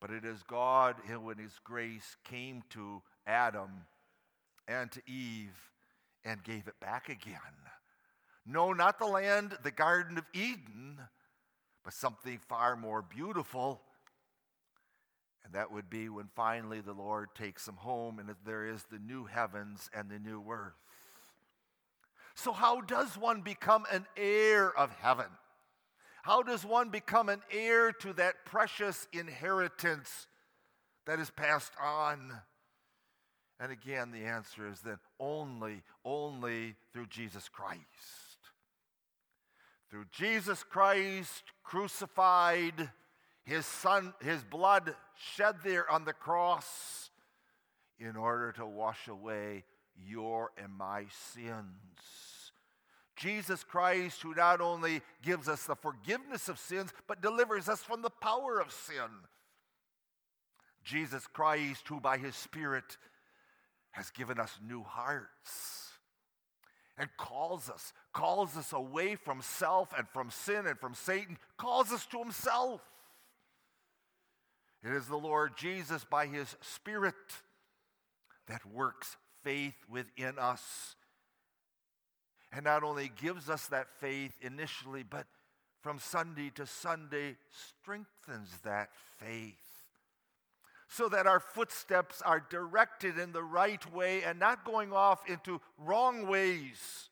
But 0.00 0.10
it 0.10 0.24
is 0.24 0.42
God 0.42 0.96
who, 1.06 1.30
in 1.30 1.38
His 1.38 1.60
grace, 1.62 2.16
came 2.24 2.64
to 2.70 3.00
Adam 3.24 3.70
and 4.66 4.90
to 4.90 5.00
Eve 5.06 5.70
and 6.24 6.42
gave 6.42 6.66
it 6.66 6.80
back 6.80 7.08
again. 7.08 7.36
No, 8.44 8.72
not 8.72 8.98
the 8.98 9.06
land, 9.06 9.56
the 9.62 9.70
Garden 9.70 10.18
of 10.18 10.24
Eden, 10.34 10.98
but 11.84 11.92
something 11.92 12.40
far 12.48 12.74
more 12.74 13.02
beautiful. 13.02 13.82
And 15.44 15.54
that 15.54 15.72
would 15.72 15.90
be 15.90 16.08
when 16.08 16.28
finally 16.34 16.80
the 16.80 16.92
Lord 16.92 17.34
takes 17.34 17.66
them 17.66 17.76
home 17.76 18.18
and 18.18 18.34
there 18.44 18.66
is 18.66 18.84
the 18.84 18.98
new 18.98 19.24
heavens 19.24 19.90
and 19.94 20.08
the 20.08 20.18
new 20.18 20.42
earth. 20.50 20.74
So, 22.34 22.52
how 22.52 22.80
does 22.80 23.18
one 23.18 23.42
become 23.42 23.84
an 23.92 24.06
heir 24.16 24.76
of 24.76 24.90
heaven? 24.92 25.26
How 26.22 26.42
does 26.42 26.64
one 26.64 26.88
become 26.88 27.28
an 27.28 27.42
heir 27.50 27.92
to 27.92 28.12
that 28.14 28.44
precious 28.44 29.08
inheritance 29.12 30.28
that 31.04 31.18
is 31.18 31.30
passed 31.30 31.72
on? 31.80 32.32
And 33.58 33.70
again, 33.70 34.12
the 34.12 34.24
answer 34.24 34.66
is 34.68 34.80
then 34.80 34.98
only, 35.20 35.82
only 36.04 36.74
through 36.92 37.06
Jesus 37.06 37.48
Christ. 37.48 37.82
Through 39.90 40.06
Jesus 40.10 40.62
Christ 40.62 41.44
crucified, 41.62 42.90
his 43.44 43.66
son, 43.66 44.14
his 44.20 44.42
blood 44.44 44.94
shed 45.34 45.56
there 45.64 45.90
on 45.90 46.04
the 46.04 46.12
cross 46.12 47.10
in 47.98 48.16
order 48.16 48.52
to 48.52 48.66
wash 48.66 49.08
away 49.08 49.64
your 49.96 50.50
and 50.56 50.72
my 50.72 51.04
sins. 51.32 52.52
Jesus 53.16 53.62
Christ, 53.62 54.22
who 54.22 54.34
not 54.34 54.60
only 54.60 55.00
gives 55.22 55.48
us 55.48 55.64
the 55.64 55.76
forgiveness 55.76 56.48
of 56.48 56.58
sins, 56.58 56.92
but 57.06 57.20
delivers 57.20 57.68
us 57.68 57.80
from 57.80 58.02
the 58.02 58.10
power 58.10 58.58
of 58.58 58.72
sin. 58.72 59.10
Jesus 60.82 61.26
Christ, 61.26 61.86
who 61.86 62.00
by 62.00 62.18
his 62.18 62.34
Spirit 62.34 62.96
has 63.92 64.10
given 64.10 64.40
us 64.40 64.58
new 64.66 64.82
hearts 64.82 65.90
and 66.98 67.08
calls 67.16 67.70
us, 67.70 67.92
calls 68.12 68.56
us 68.56 68.72
away 68.72 69.14
from 69.14 69.40
self 69.42 69.92
and 69.96 70.08
from 70.08 70.30
sin 70.30 70.66
and 70.66 70.78
from 70.78 70.94
Satan, 70.94 71.38
calls 71.56 71.92
us 71.92 72.06
to 72.06 72.18
himself. 72.18 72.80
It 74.84 74.92
is 74.92 75.06
the 75.06 75.16
Lord 75.16 75.56
Jesus 75.56 76.04
by 76.04 76.26
his 76.26 76.56
Spirit 76.60 77.14
that 78.48 78.66
works 78.66 79.16
faith 79.44 79.76
within 79.88 80.38
us 80.38 80.96
and 82.52 82.64
not 82.64 82.82
only 82.82 83.10
gives 83.20 83.48
us 83.48 83.66
that 83.68 83.86
faith 83.98 84.32
initially, 84.42 85.02
but 85.02 85.26
from 85.80 85.98
Sunday 85.98 86.50
to 86.54 86.66
Sunday 86.66 87.36
strengthens 87.50 88.50
that 88.64 88.90
faith 89.18 89.54
so 90.88 91.08
that 91.08 91.26
our 91.26 91.40
footsteps 91.40 92.20
are 92.20 92.44
directed 92.50 93.18
in 93.18 93.32
the 93.32 93.42
right 93.42 93.90
way 93.94 94.22
and 94.24 94.38
not 94.38 94.64
going 94.64 94.92
off 94.92 95.28
into 95.28 95.58
wrong 95.78 96.26
ways. 96.26 97.08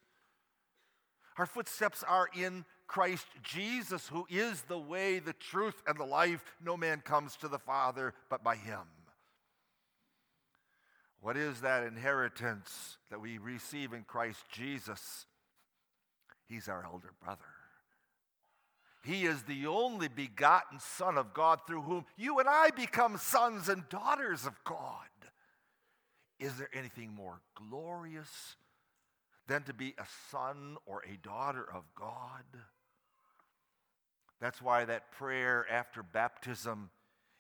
Our 1.39 1.47
footsteps 1.47 2.05
are 2.07 2.29
in 2.39 2.67
Christ 2.91 3.29
Jesus, 3.45 4.09
who 4.09 4.27
is 4.29 4.63
the 4.63 4.77
way, 4.77 5.21
the 5.21 5.33
truth, 5.33 5.81
and 5.87 5.97
the 5.97 6.05
life. 6.05 6.57
No 6.61 6.77
man 6.77 7.03
comes 7.05 7.37
to 7.37 7.47
the 7.47 7.61
Father 7.61 8.15
but 8.29 8.43
by 8.43 8.57
him. 8.57 8.81
What 11.21 11.37
is 11.37 11.61
that 11.61 11.85
inheritance 11.85 12.99
that 13.09 13.21
we 13.21 13.39
receive 13.39 13.93
in 13.93 14.03
Christ 14.03 14.43
Jesus? 14.51 15.27
He's 16.49 16.69
our 16.69 16.85
elder 16.85 17.13
brother. 17.23 17.45
He 19.05 19.25
is 19.25 19.45
the 19.45 19.69
only 19.69 20.09
begotten 20.09 20.81
Son 20.81 21.17
of 21.17 21.33
God 21.33 21.61
through 21.69 21.83
whom 21.83 22.07
you 22.17 22.41
and 22.41 22.49
I 22.49 22.71
become 22.71 23.19
sons 23.19 23.69
and 23.69 23.89
daughters 23.89 24.47
of 24.47 24.65
God. 24.65 25.07
Is 26.41 26.57
there 26.57 26.71
anything 26.75 27.15
more 27.15 27.41
glorious 27.55 28.57
than 29.47 29.63
to 29.63 29.75
be 29.75 29.95
a 29.97 30.07
son 30.33 30.77
or 30.87 31.05
a 31.09 31.17
daughter 31.25 31.65
of 31.73 31.85
God? 31.95 32.45
That's 34.41 34.63
why 34.63 34.85
that 34.87 35.13
prayer 35.13 35.67
after 35.71 36.03
baptism 36.03 36.91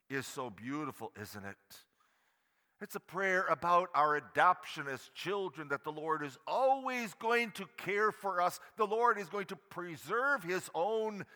is 0.08 0.26
so 0.26 0.50
beautiful, 0.50 1.12
isn't 1.20 1.44
it? 1.44 1.56
It's 2.82 2.94
a 2.94 3.00
prayer 3.00 3.44
about 3.50 3.90
our 3.94 4.16
adoption 4.16 4.86
as 4.88 5.10
children 5.14 5.68
that 5.68 5.84
the 5.84 5.92
Lord 5.92 6.22
is 6.22 6.38
always 6.46 7.12
going 7.14 7.50
to 7.52 7.66
care 7.76 8.10
for 8.10 8.40
us. 8.40 8.58
The 8.76 8.86
Lord 8.86 9.18
is 9.18 9.28
going 9.28 9.46
to 9.46 9.56
preserve 9.56 10.42
his 10.42 10.70
own 10.74 11.26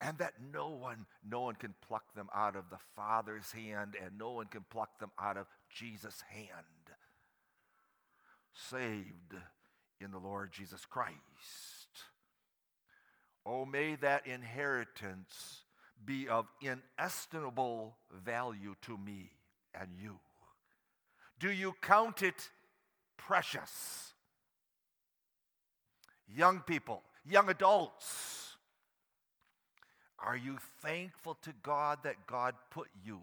and 0.00 0.18
that 0.18 0.34
no 0.52 0.68
one 0.68 1.06
no 1.28 1.42
one 1.42 1.54
can 1.54 1.74
pluck 1.86 2.14
them 2.14 2.28
out 2.34 2.56
of 2.56 2.64
the 2.70 2.78
father's 2.94 3.52
hand 3.52 3.96
and 4.02 4.18
no 4.18 4.32
one 4.32 4.46
can 4.46 4.64
pluck 4.70 4.98
them 4.98 5.10
out 5.18 5.36
of 5.36 5.46
jesus 5.70 6.22
hand 6.28 6.50
saved 8.52 9.34
in 10.00 10.10
the 10.10 10.18
lord 10.18 10.52
jesus 10.52 10.84
christ 10.84 11.16
oh 13.46 13.64
may 13.64 13.94
that 13.94 14.26
inheritance 14.26 15.62
be 16.04 16.28
of 16.28 16.46
inestimable 16.60 17.96
value 18.24 18.74
to 18.82 18.98
me 18.98 19.30
and 19.80 19.88
you 20.00 20.18
do 21.38 21.50
you 21.50 21.74
count 21.80 22.22
it 22.22 22.50
precious 23.16 24.12
young 26.28 26.60
people 26.60 27.02
young 27.24 27.48
adults 27.48 28.36
are 30.18 30.36
you 30.36 30.56
thankful 30.82 31.36
to 31.42 31.52
God 31.62 31.98
that 32.04 32.26
God 32.26 32.54
put 32.70 32.88
you 33.04 33.20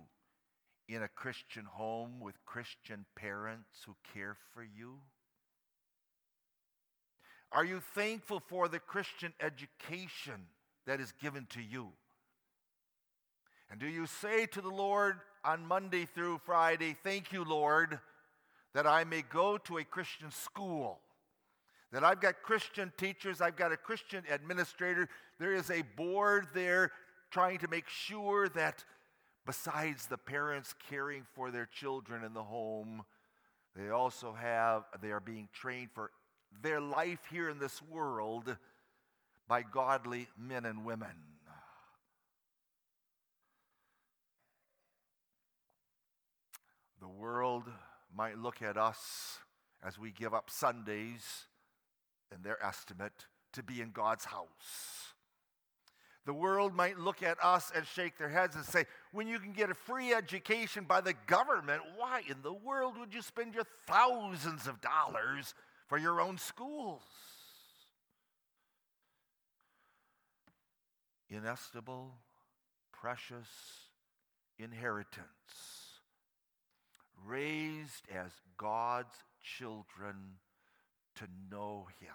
in 0.88 1.04
a 1.04 1.08
Christian 1.08 1.66
home 1.66 2.20
with 2.20 2.36
Christian 2.46 3.06
parents 3.16 3.82
who 3.86 3.96
care 4.14 4.38
for 4.54 4.64
you? 4.64 5.00
Are 7.54 7.64
you 7.64 7.82
thankful 7.94 8.42
for 8.48 8.68
the 8.68 8.80
Christian 8.80 9.32
education 9.40 10.48
that 10.88 11.00
is 11.00 11.14
given 11.22 11.46
to 11.52 11.62
you? 11.62 11.90
And 13.70 13.80
do 13.80 13.86
you 13.86 14.08
say 14.08 14.48
to 14.48 14.62
the 14.62 14.70
Lord 14.70 15.20
on 15.46 15.68
Monday 15.68 16.06
through 16.06 16.42
Friday, 16.46 16.98
Thank 17.04 17.32
you, 17.32 17.44
Lord, 17.44 18.00
that 18.74 18.88
I 18.88 19.04
may 19.04 19.22
go 19.22 19.60
to 19.60 19.78
a 19.78 19.84
Christian 19.84 20.32
school? 20.32 21.00
That 21.92 22.04
I've 22.04 22.22
got 22.22 22.42
Christian 22.42 22.92
teachers, 22.98 23.40
I've 23.40 23.56
got 23.56 23.72
a 23.72 23.78
Christian 23.78 24.24
administrator, 24.32 25.08
there 25.40 25.54
is 25.54 25.70
a 25.70 25.84
board 25.96 26.48
there 26.56 26.92
trying 27.30 27.60
to 27.60 27.68
make 27.68 27.88
sure 27.88 28.50
that 28.50 28.84
besides 29.46 30.08
the 30.08 30.18
parents 30.18 30.74
caring 30.90 31.24
for 31.36 31.52
their 31.52 31.68
children 31.68 32.24
in 32.24 32.34
the 32.34 32.44
home, 32.44 33.04
they 33.76 33.90
also 33.90 34.34
have, 34.34 34.86
they 35.04 35.12
are 35.12 35.20
being 35.20 35.50
trained 35.54 35.90
for 35.94 36.10
their 36.62 36.80
life 36.80 37.20
here 37.32 37.50
in 37.50 37.60
this 37.60 37.82
world 37.82 38.56
by 39.48 39.62
godly 39.62 40.28
men 40.38 40.66
and 40.66 40.86
women. 40.86 41.16
The 47.02 47.10
world 47.10 47.64
might 48.16 48.38
look 48.38 48.62
at 48.62 48.78
us 48.78 49.40
as 49.86 50.00
we 50.00 50.12
give 50.12 50.34
up 50.34 50.50
Sundays 50.50 51.48
in 52.34 52.42
their 52.42 52.64
estimate, 52.64 53.28
to 53.52 53.62
be 53.62 53.82
in 53.82 53.92
God's 53.92 54.26
house. 54.26 55.14
The 56.26 56.34
world 56.34 56.74
might 56.74 56.98
look 56.98 57.22
at 57.22 57.38
us 57.44 57.72
and 57.76 57.86
shake 57.86 58.18
their 58.18 58.30
heads 58.30 58.56
and 58.56 58.64
say, 58.64 58.86
when 59.12 59.28
you 59.28 59.40
can 59.40 59.52
get 59.52 59.70
a 59.70 59.76
free 59.76 60.14
education 60.14 60.86
by 60.86 61.02
the 61.02 61.14
government, 61.28 61.82
why 61.98 62.22
in 62.30 62.42
the 62.42 62.54
world 62.54 62.98
would 62.98 63.14
you 63.14 63.22
spend 63.22 63.54
your 63.54 63.66
thousands 63.86 64.68
of 64.68 64.80
dollars 64.80 65.54
for 65.88 65.98
your 65.98 66.22
own 66.22 66.38
schools? 66.38 67.02
Inestimable, 71.30 72.14
precious 72.92 73.48
inheritance, 74.60 75.26
raised 77.26 78.06
as 78.14 78.32
God's 78.58 79.18
children 79.42 80.16
to 81.16 81.26
know 81.52 81.88
Him. 82.00 82.10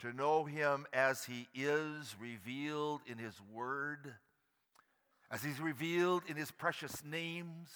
To 0.00 0.12
know 0.12 0.44
Him 0.44 0.86
as 0.92 1.24
He 1.24 1.48
is 1.54 2.14
revealed 2.20 3.00
in 3.06 3.18
His 3.18 3.34
Word, 3.52 4.14
as 5.30 5.42
He's 5.42 5.60
revealed 5.60 6.22
in 6.28 6.36
His 6.36 6.52
precious 6.52 7.04
names, 7.04 7.68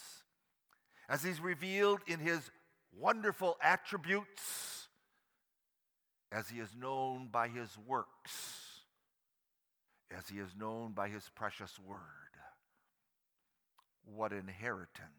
as 1.08 1.24
He's 1.24 1.40
revealed 1.40 2.00
in 2.06 2.20
His 2.20 2.50
wonderful 2.98 3.56
attributes, 3.62 4.88
as 6.30 6.48
He 6.48 6.60
is 6.60 6.74
known 6.78 7.28
by 7.30 7.48
His 7.48 7.76
works, 7.86 8.80
as 10.16 10.28
He 10.28 10.38
is 10.38 10.54
known 10.58 10.92
by 10.92 11.08
His 11.08 11.28
precious 11.34 11.78
Word. 11.78 11.98
What 14.04 14.32
inheritance! 14.32 15.12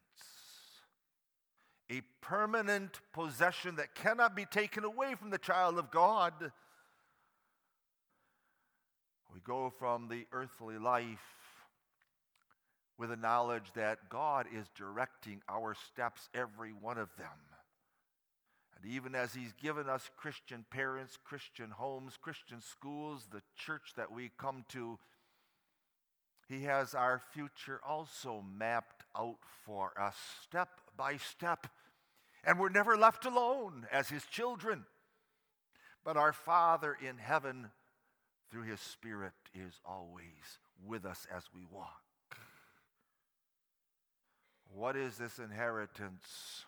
a 1.92 2.02
permanent 2.22 3.00
possession 3.12 3.76
that 3.76 3.94
cannot 3.94 4.36
be 4.36 4.46
taken 4.46 4.84
away 4.84 5.16
from 5.16 5.30
the 5.30 5.38
child 5.38 5.78
of 5.78 5.92
God. 5.92 6.34
We 9.34 9.40
go 9.42 9.72
from 9.78 10.08
the 10.08 10.26
earthly 10.32 10.78
life 10.78 11.20
with 12.98 13.10
the 13.10 13.16
knowledge 13.16 13.72
that 13.76 14.10
God 14.10 14.48
is 14.54 14.68
directing 14.76 15.42
our 15.50 15.76
steps, 15.76 16.30
every 16.34 16.72
one 16.72 16.98
of 16.98 17.10
them. 17.18 17.28
And 18.84 18.92
even 18.92 19.16
as 19.16 19.34
He's 19.34 19.54
given 19.54 19.88
us 19.88 20.10
Christian 20.18 20.66
parents, 20.70 21.18
Christian 21.24 21.72
homes, 21.72 22.18
Christian 22.22 22.62
schools, 22.62 23.28
the 23.32 23.42
church 23.56 23.94
that 23.96 24.12
we 24.12 24.32
come 24.38 24.66
to, 24.70 25.00
He 26.50 26.64
has 26.64 26.94
our 26.94 27.22
future 27.34 27.80
also 27.88 28.44
mapped 28.58 29.06
out 29.18 29.38
for 29.66 29.94
us 30.00 30.16
step 30.44 30.82
by 30.98 31.18
step. 31.18 31.68
And 32.44 32.60
we're 32.60 32.70
never 32.70 32.98
left 32.98 33.26
alone 33.26 33.88
as 33.92 34.10
His 34.10 34.26
children. 34.26 34.86
But 36.04 36.18
our 36.18 36.34
Father 36.34 36.98
in 37.02 37.18
heaven, 37.18 37.70
through 38.52 38.64
His 38.64 38.82
Spirit, 38.82 39.32
is 39.54 39.80
always 39.86 40.60
with 40.86 41.06
us 41.06 41.26
as 41.34 41.44
we 41.56 41.62
walk. 41.72 42.02
What 44.76 44.98
is 44.98 45.18
this 45.18 45.40
inheritance? 45.40 46.66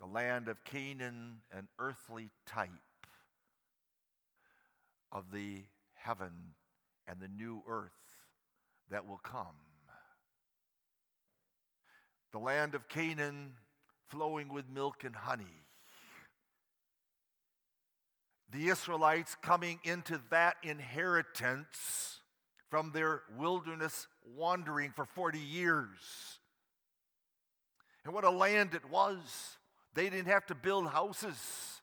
The 0.00 0.06
land 0.06 0.48
of 0.48 0.62
Canaan, 0.64 1.38
an 1.52 1.68
earthly 1.78 2.30
type 2.46 2.70
of 5.10 5.30
the 5.32 5.62
heaven 5.94 6.54
and 7.08 7.20
the 7.20 7.28
new 7.28 7.62
earth 7.68 7.92
that 8.90 9.06
will 9.06 9.18
come. 9.18 9.56
The 12.32 12.38
land 12.38 12.74
of 12.74 12.88
Canaan 12.88 13.54
flowing 14.08 14.52
with 14.52 14.68
milk 14.68 15.04
and 15.04 15.16
honey. 15.16 15.64
The 18.52 18.68
Israelites 18.68 19.36
coming 19.42 19.80
into 19.84 20.20
that 20.30 20.56
inheritance 20.62 22.20
from 22.70 22.92
their 22.92 23.22
wilderness 23.36 24.06
wandering 24.36 24.92
for 24.94 25.04
40 25.04 25.38
years. 25.38 25.98
And 28.04 28.14
what 28.14 28.24
a 28.24 28.30
land 28.30 28.74
it 28.74 28.88
was. 28.90 29.56
They 29.96 30.10
didn't 30.10 30.28
have 30.28 30.44
to 30.46 30.54
build 30.54 30.88
houses, 30.88 31.80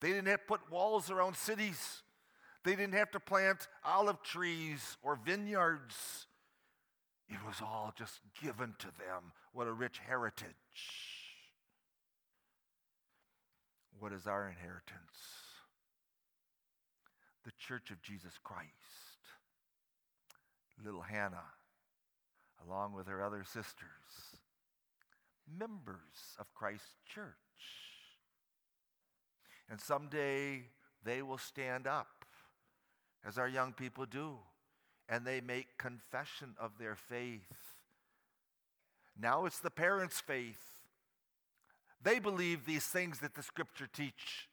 they 0.00 0.08
didn't 0.08 0.28
have 0.28 0.40
to 0.40 0.46
put 0.46 0.70
walls 0.70 1.10
around 1.10 1.36
cities, 1.36 2.02
they 2.64 2.76
didn't 2.76 2.92
have 2.92 3.10
to 3.12 3.20
plant 3.20 3.66
olive 3.82 4.22
trees 4.22 4.98
or 5.02 5.16
vineyards. 5.16 6.26
It 7.28 7.38
was 7.44 7.56
all 7.62 7.92
just 7.96 8.20
given 8.40 8.74
to 8.78 8.86
them. 8.86 9.32
What 9.52 9.66
a 9.66 9.72
rich 9.72 10.00
heritage. 10.06 10.54
What 13.98 14.12
is 14.12 14.26
our 14.26 14.48
inheritance? 14.48 15.16
The 17.44 17.52
church 17.58 17.90
of 17.90 18.02
Jesus 18.02 18.32
Christ. 18.44 18.70
Little 20.84 21.00
Hannah, 21.00 21.52
along 22.66 22.92
with 22.92 23.06
her 23.06 23.24
other 23.24 23.44
sisters, 23.44 24.35
members 25.58 26.36
of 26.38 26.52
Christ's 26.54 26.96
church. 27.12 27.34
And 29.70 29.80
someday 29.80 30.62
they 31.04 31.22
will 31.22 31.38
stand 31.38 31.86
up, 31.86 32.24
as 33.26 33.38
our 33.38 33.48
young 33.48 33.72
people 33.72 34.06
do, 34.06 34.36
and 35.08 35.24
they 35.24 35.40
make 35.40 35.78
confession 35.78 36.54
of 36.60 36.72
their 36.78 36.96
faith. 36.96 37.40
Now 39.20 39.46
it's 39.46 39.60
the 39.60 39.70
parents' 39.70 40.20
faith. 40.20 40.62
They 42.02 42.18
believe 42.18 42.64
these 42.64 42.86
things 42.86 43.18
that 43.20 43.34
the 43.34 43.42
scripture 43.42 43.88
teach, 43.92 44.48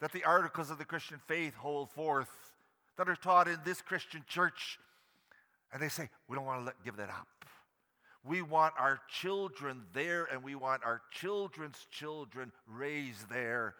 that 0.00 0.12
the 0.12 0.24
articles 0.24 0.70
of 0.70 0.78
the 0.78 0.84
Christian 0.84 1.20
faith 1.26 1.54
hold 1.54 1.90
forth, 1.90 2.52
that 2.96 3.08
are 3.08 3.16
taught 3.16 3.48
in 3.48 3.58
this 3.64 3.82
Christian 3.82 4.24
church. 4.28 4.78
And 5.72 5.82
they 5.82 5.88
say, 5.88 6.08
we 6.28 6.36
don't 6.36 6.44
want 6.44 6.60
to 6.60 6.66
let, 6.66 6.84
give 6.84 6.96
that 6.96 7.08
up. 7.08 7.26
We 8.24 8.40
want 8.40 8.74
our 8.78 9.00
children 9.08 9.82
there, 9.92 10.24
and 10.24 10.42
we 10.42 10.54
want 10.54 10.82
our 10.84 11.02
children's 11.10 11.86
children 11.90 12.52
raised 12.66 13.28
there 13.28 13.74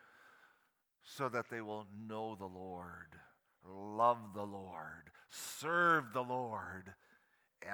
so 1.02 1.28
that 1.30 1.48
they 1.50 1.62
will 1.62 1.86
know 2.08 2.34
the 2.34 2.46
Lord, 2.46 3.16
love 3.66 4.18
the 4.34 4.44
Lord, 4.44 5.10
serve 5.30 6.12
the 6.12 6.22
Lord, 6.22 6.92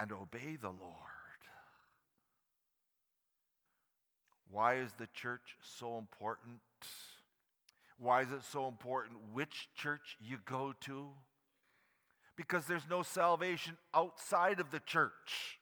and 0.01 0.13
obey 0.13 0.57
the 0.61 0.69
Lord. 0.69 1.11
Why 4.51 4.77
is 4.77 4.93
the 4.99 5.09
church 5.15 5.57
so 5.61 5.99
important? 5.99 6.61
Why 7.99 8.23
is 8.23 8.33
it 8.33 8.43
so 8.51 8.67
important 8.67 9.19
which 9.33 9.69
church 9.77 10.17
you 10.21 10.39
go 10.45 10.75
to? 10.83 11.09
Because 12.37 12.65
there's 12.67 12.89
no 12.89 13.03
salvation 13.03 13.77
outside 13.95 14.59
of 14.59 14.71
the 14.71 14.81
church. 14.81 15.60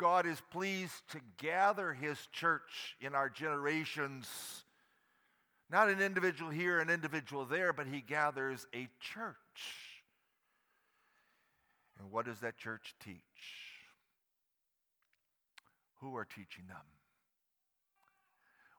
God 0.00 0.24
is 0.24 0.40
pleased 0.50 1.02
to 1.10 1.20
gather 1.36 1.92
his 1.92 2.16
church 2.32 2.96
in 3.02 3.14
our 3.14 3.28
generations. 3.28 4.26
Not 5.70 5.90
an 5.90 6.00
individual 6.00 6.50
here, 6.50 6.78
an 6.78 6.88
individual 6.88 7.44
there, 7.44 7.74
but 7.74 7.86
he 7.86 8.00
gathers 8.00 8.66
a 8.74 8.88
church. 8.98 9.36
And 11.98 12.10
what 12.10 12.24
does 12.24 12.40
that 12.40 12.56
church 12.56 12.94
teach? 13.04 13.18
Who 16.00 16.16
are 16.16 16.24
teaching 16.24 16.64
them? 16.66 16.78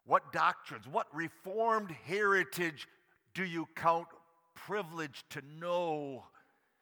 What 0.05 0.33
doctrines, 0.33 0.87
what 0.91 1.05
reformed 1.13 1.91
heritage 2.07 2.87
do 3.35 3.45
you 3.45 3.67
count 3.75 4.07
privileged 4.55 5.29
to 5.29 5.43
know 5.59 6.23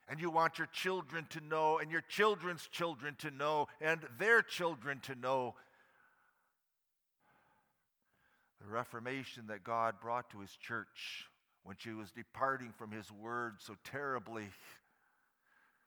and 0.10 0.20
you 0.20 0.32
want 0.32 0.58
your 0.58 0.68
children 0.74 1.28
to 1.30 1.40
know, 1.40 1.78
and 1.78 1.92
your 1.92 2.02
children's 2.02 2.68
children 2.68 3.16
to 3.20 3.30
know, 3.30 3.68
and 3.80 4.02
their 4.18 4.42
children 4.42 5.00
to 5.04 5.14
know 5.14 5.54
the 8.60 8.68
reformation 8.68 9.44
that 9.48 9.64
God 9.64 9.96
brought 10.02 10.32
to 10.32 10.40
his 10.40 10.56
church 10.56 11.26
when 11.64 11.76
she 11.78 11.92
was 11.92 12.12
departing 12.12 12.74
from 12.76 12.92
his 12.92 13.12
word 13.12 13.58
so 13.60 13.76
terribly. 13.84 14.48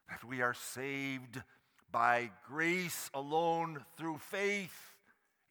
That 0.09 0.23
we 0.25 0.41
are 0.41 0.55
saved 0.55 1.43
by 1.91 2.31
grace 2.47 3.11
alone 3.13 3.85
through 3.97 4.19
faith 4.31 4.95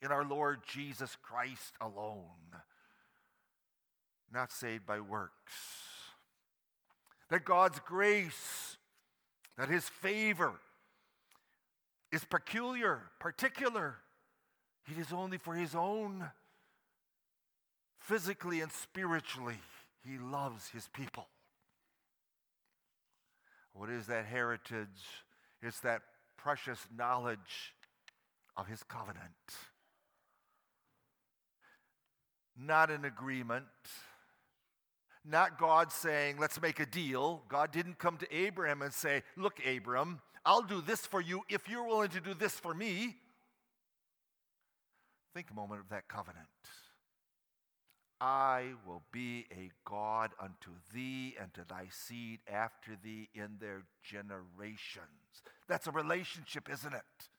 in 0.02 0.12
our 0.12 0.24
Lord 0.24 0.62
Jesus 0.66 1.18
Christ 1.22 1.74
alone, 1.82 2.56
not 4.34 4.52
saved 4.52 4.86
by 4.86 5.02
works 5.02 5.91
that 7.32 7.46
God's 7.46 7.80
grace, 7.80 8.78
that 9.58 9.70
His 9.70 9.88
favor 9.88 10.52
is 12.12 12.26
peculiar, 12.26 13.04
particular. 13.20 13.96
It 14.92 15.00
is 15.00 15.14
only 15.14 15.38
for 15.38 15.56
His 15.56 15.74
own. 15.74 16.30
Physically 18.00 18.60
and 18.60 18.72
spiritually, 18.72 19.60
He 20.06 20.18
loves 20.18 20.68
His 20.70 20.90
people. 20.94 21.28
What 23.74 23.90
is 23.90 24.08
that 24.08 24.26
heritage? 24.26 24.90
It's 25.62 25.80
that 25.80 26.02
precious 26.38 26.80
knowledge 26.96 27.74
of 28.58 28.68
His 28.68 28.84
covenant. 28.84 29.22
Not 32.58 32.92
an 32.92 33.06
agreement 33.06 33.64
not 35.26 35.60
God 35.60 35.92
saying, 35.92 36.38
let's 36.40 36.62
make 36.62 36.80
a 36.80 36.86
deal. 36.86 37.44
God 37.48 37.72
didn't 37.72 38.00
come 38.00 38.18
to 38.18 38.36
Abraham 38.36 38.82
and 38.82 38.94
say, 38.94 39.24
look, 39.38 39.60
Abram, 39.66 40.20
I'll 40.46 40.64
do 40.64 40.82
this 40.82 41.02
for 41.02 41.22
you 41.22 41.42
if 41.50 41.70
you're 41.70 41.86
willing 41.86 42.10
to 42.10 42.20
do 42.20 42.34
this 42.34 42.54
for 42.54 42.74
me. 42.74 43.16
Think 45.34 45.48
a 45.52 45.54
moment 45.54 45.82
of 45.82 45.90
that 45.90 46.08
covenant. 46.08 46.48
I 48.20 48.74
will 48.86 49.02
be 49.12 49.48
a 49.52 49.72
God 49.84 50.32
unto 50.40 50.72
thee 50.94 51.36
and 51.42 51.52
to 51.56 51.62
thy 51.68 51.88
seed 51.90 52.40
after 52.52 52.92
thee 53.04 53.30
in 53.34 53.58
their 53.60 53.84
generations. 54.04 55.08
That's 55.68 55.88
a 55.88 55.92
relationship, 55.92 56.70
isn't 56.72 56.94
it? 56.94 57.30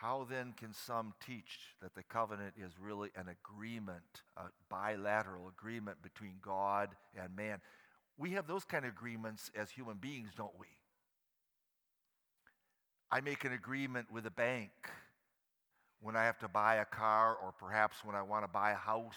How 0.00 0.28
then 0.30 0.54
can 0.56 0.72
some 0.72 1.12
teach 1.26 1.74
that 1.82 1.96
the 1.96 2.04
covenant 2.04 2.54
is 2.56 2.70
really 2.80 3.10
an 3.16 3.26
agreement, 3.28 4.22
a 4.36 4.44
bilateral 4.70 5.48
agreement 5.48 6.00
between 6.02 6.34
God 6.40 6.90
and 7.20 7.34
man? 7.34 7.60
We 8.16 8.30
have 8.30 8.46
those 8.46 8.64
kind 8.64 8.84
of 8.84 8.92
agreements 8.92 9.50
as 9.56 9.70
human 9.70 9.96
beings, 9.96 10.30
don't 10.36 10.56
we? 10.56 10.68
I 13.10 13.22
make 13.22 13.44
an 13.44 13.52
agreement 13.52 14.12
with 14.12 14.24
a 14.26 14.30
bank 14.30 14.70
when 16.00 16.14
I 16.14 16.26
have 16.26 16.38
to 16.40 16.48
buy 16.48 16.76
a 16.76 16.84
car 16.84 17.34
or 17.34 17.52
perhaps 17.58 18.04
when 18.04 18.14
I 18.14 18.22
want 18.22 18.44
to 18.44 18.48
buy 18.48 18.70
a 18.70 18.76
house. 18.76 19.16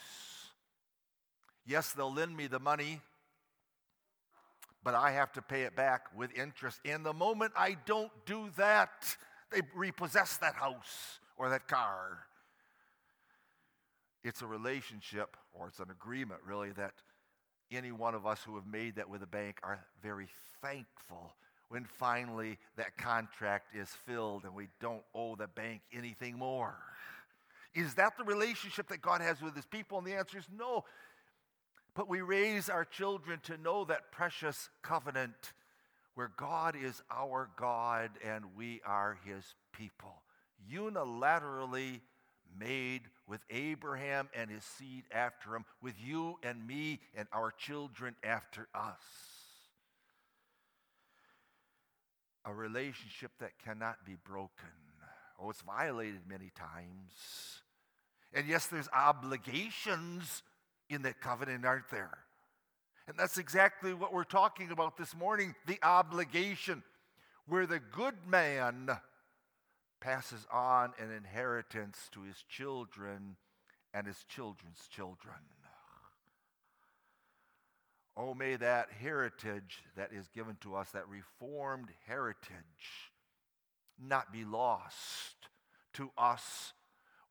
Yes, 1.63 1.91
they'll 1.91 2.11
lend 2.11 2.35
me 2.35 2.47
the 2.47 2.59
money, 2.59 3.01
but 4.83 4.95
I 4.95 5.11
have 5.11 5.31
to 5.33 5.43
pay 5.43 5.61
it 5.61 5.75
back 5.75 6.07
with 6.15 6.35
interest. 6.35 6.79
And 6.85 7.05
the 7.05 7.13
moment 7.13 7.53
I 7.55 7.77
don't 7.85 8.11
do 8.25 8.49
that, 8.57 9.15
they 9.51 9.61
repossess 9.75 10.37
that 10.37 10.55
house 10.55 11.19
or 11.37 11.49
that 11.49 11.67
car. 11.67 12.19
It's 14.23 14.41
a 14.41 14.47
relationship, 14.47 15.35
or 15.53 15.67
it's 15.67 15.79
an 15.79 15.89
agreement, 15.89 16.41
really, 16.45 16.71
that 16.71 16.93
any 17.71 17.91
one 17.91 18.15
of 18.15 18.25
us 18.25 18.43
who 18.43 18.55
have 18.55 18.67
made 18.67 18.95
that 18.95 19.09
with 19.09 19.23
a 19.23 19.27
bank 19.27 19.59
are 19.63 19.83
very 20.03 20.27
thankful 20.61 21.33
when 21.69 21.85
finally 21.85 22.57
that 22.75 22.97
contract 22.97 23.73
is 23.75 23.89
filled 23.89 24.43
and 24.43 24.53
we 24.53 24.67
don't 24.79 25.03
owe 25.15 25.35
the 25.35 25.47
bank 25.47 25.81
anything 25.93 26.37
more. 26.37 26.75
Is 27.73 27.93
that 27.95 28.17
the 28.17 28.25
relationship 28.25 28.89
that 28.89 29.01
God 29.01 29.21
has 29.21 29.41
with 29.41 29.55
his 29.55 29.65
people? 29.65 29.97
And 29.97 30.05
the 30.05 30.13
answer 30.13 30.37
is 30.37 30.47
no. 30.55 30.83
But 31.95 32.09
we 32.09 32.21
raise 32.21 32.69
our 32.69 32.83
children 32.83 33.39
to 33.43 33.57
know 33.57 33.85
that 33.85 34.11
precious 34.11 34.69
covenant 34.81 35.53
where 36.15 36.31
God 36.35 36.75
is 36.75 37.01
our 37.09 37.49
God 37.55 38.11
and 38.25 38.45
we 38.55 38.81
are 38.85 39.17
his 39.25 39.43
people, 39.73 40.23
unilaterally 40.71 42.01
made 42.59 43.01
with 43.27 43.41
Abraham 43.49 44.29
and 44.35 44.49
his 44.49 44.63
seed 44.63 45.03
after 45.11 45.55
him, 45.55 45.65
with 45.81 45.95
you 46.03 46.37
and 46.43 46.67
me 46.67 46.99
and 47.15 47.27
our 47.31 47.51
children 47.51 48.15
after 48.23 48.67
us. 48.75 49.01
A 52.45 52.53
relationship 52.53 53.31
that 53.39 53.51
cannot 53.63 54.05
be 54.05 54.15
broken. 54.25 54.49
Oh, 55.39 55.49
it's 55.49 55.61
violated 55.61 56.21
many 56.27 56.51
times. 56.55 57.61
And 58.33 58.47
yes, 58.47 58.67
there's 58.67 58.89
obligations 58.93 60.43
in 60.89 61.03
that 61.03 61.21
covenant, 61.21 61.65
aren't 61.65 61.89
there? 61.89 62.17
And 63.07 63.17
that's 63.17 63.37
exactly 63.37 63.93
what 63.93 64.13
we're 64.13 64.23
talking 64.23 64.71
about 64.71 64.97
this 64.97 65.15
morning 65.15 65.55
the 65.67 65.79
obligation, 65.83 66.83
where 67.47 67.65
the 67.65 67.79
good 67.79 68.15
man 68.27 68.89
passes 69.99 70.45
on 70.51 70.93
an 70.99 71.11
inheritance 71.11 72.09
to 72.13 72.23
his 72.23 72.43
children 72.49 73.35
and 73.93 74.07
his 74.07 74.23
children's 74.27 74.87
children. 74.89 75.35
Oh, 78.17 78.33
may 78.33 78.55
that 78.57 78.89
heritage 79.01 79.83
that 79.95 80.11
is 80.11 80.27
given 80.27 80.57
to 80.61 80.75
us, 80.75 80.91
that 80.91 81.07
reformed 81.07 81.89
heritage, 82.05 83.11
not 83.99 84.33
be 84.33 84.43
lost 84.43 85.47
to 85.93 86.11
us 86.17 86.73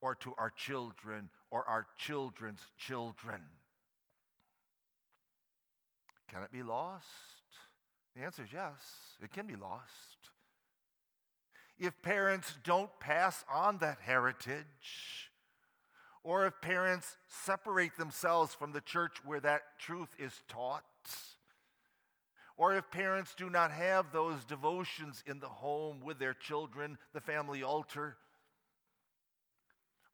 or 0.00 0.14
to 0.16 0.32
our 0.38 0.50
children 0.50 1.28
or 1.50 1.68
our 1.68 1.86
children's 1.98 2.62
children. 2.78 3.42
Can 6.30 6.42
it 6.42 6.52
be 6.52 6.62
lost? 6.62 7.06
The 8.14 8.22
answer 8.22 8.44
is 8.44 8.52
yes, 8.52 8.72
it 9.22 9.32
can 9.32 9.46
be 9.46 9.56
lost. 9.56 9.84
If 11.78 12.00
parents 12.02 12.56
don't 12.62 12.90
pass 13.00 13.44
on 13.52 13.78
that 13.78 13.98
heritage, 14.00 15.30
or 16.22 16.46
if 16.46 16.60
parents 16.60 17.16
separate 17.26 17.96
themselves 17.96 18.54
from 18.54 18.72
the 18.72 18.80
church 18.80 19.16
where 19.24 19.40
that 19.40 19.62
truth 19.78 20.10
is 20.18 20.32
taught, 20.48 20.84
or 22.56 22.76
if 22.76 22.90
parents 22.90 23.34
do 23.34 23.48
not 23.48 23.70
have 23.70 24.12
those 24.12 24.44
devotions 24.44 25.24
in 25.26 25.40
the 25.40 25.48
home 25.48 26.00
with 26.04 26.18
their 26.18 26.34
children, 26.34 26.98
the 27.14 27.20
family 27.20 27.62
altar, 27.62 28.16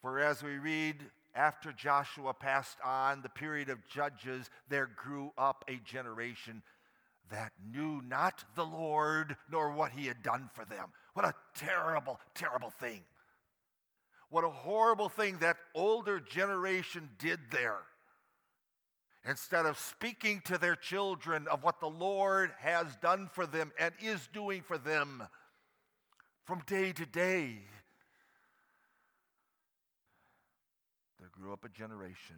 for 0.00 0.20
as 0.20 0.42
we 0.42 0.58
read, 0.58 0.96
after 1.36 1.72
Joshua 1.72 2.34
passed 2.34 2.78
on 2.84 3.22
the 3.22 3.28
period 3.28 3.68
of 3.68 3.86
judges, 3.86 4.50
there 4.68 4.88
grew 4.96 5.32
up 5.36 5.64
a 5.68 5.76
generation 5.84 6.62
that 7.30 7.52
knew 7.72 8.02
not 8.08 8.44
the 8.54 8.64
Lord 8.64 9.36
nor 9.50 9.72
what 9.72 9.92
he 9.92 10.06
had 10.06 10.22
done 10.22 10.48
for 10.54 10.64
them. 10.64 10.88
What 11.14 11.26
a 11.26 11.34
terrible, 11.54 12.20
terrible 12.34 12.70
thing. 12.70 13.02
What 14.30 14.44
a 14.44 14.50
horrible 14.50 15.08
thing 15.08 15.38
that 15.38 15.56
older 15.74 16.20
generation 16.20 17.10
did 17.18 17.38
there. 17.50 17.78
Instead 19.28 19.66
of 19.66 19.78
speaking 19.78 20.40
to 20.44 20.56
their 20.56 20.76
children 20.76 21.48
of 21.48 21.64
what 21.64 21.80
the 21.80 21.88
Lord 21.88 22.52
has 22.60 22.94
done 22.96 23.28
for 23.32 23.44
them 23.46 23.72
and 23.78 23.92
is 24.00 24.28
doing 24.32 24.62
for 24.62 24.78
them 24.78 25.22
from 26.44 26.62
day 26.66 26.92
to 26.92 27.06
day, 27.06 27.58
there 31.18 31.25
grew 31.38 31.52
up 31.52 31.64
a 31.64 31.68
generation 31.68 32.36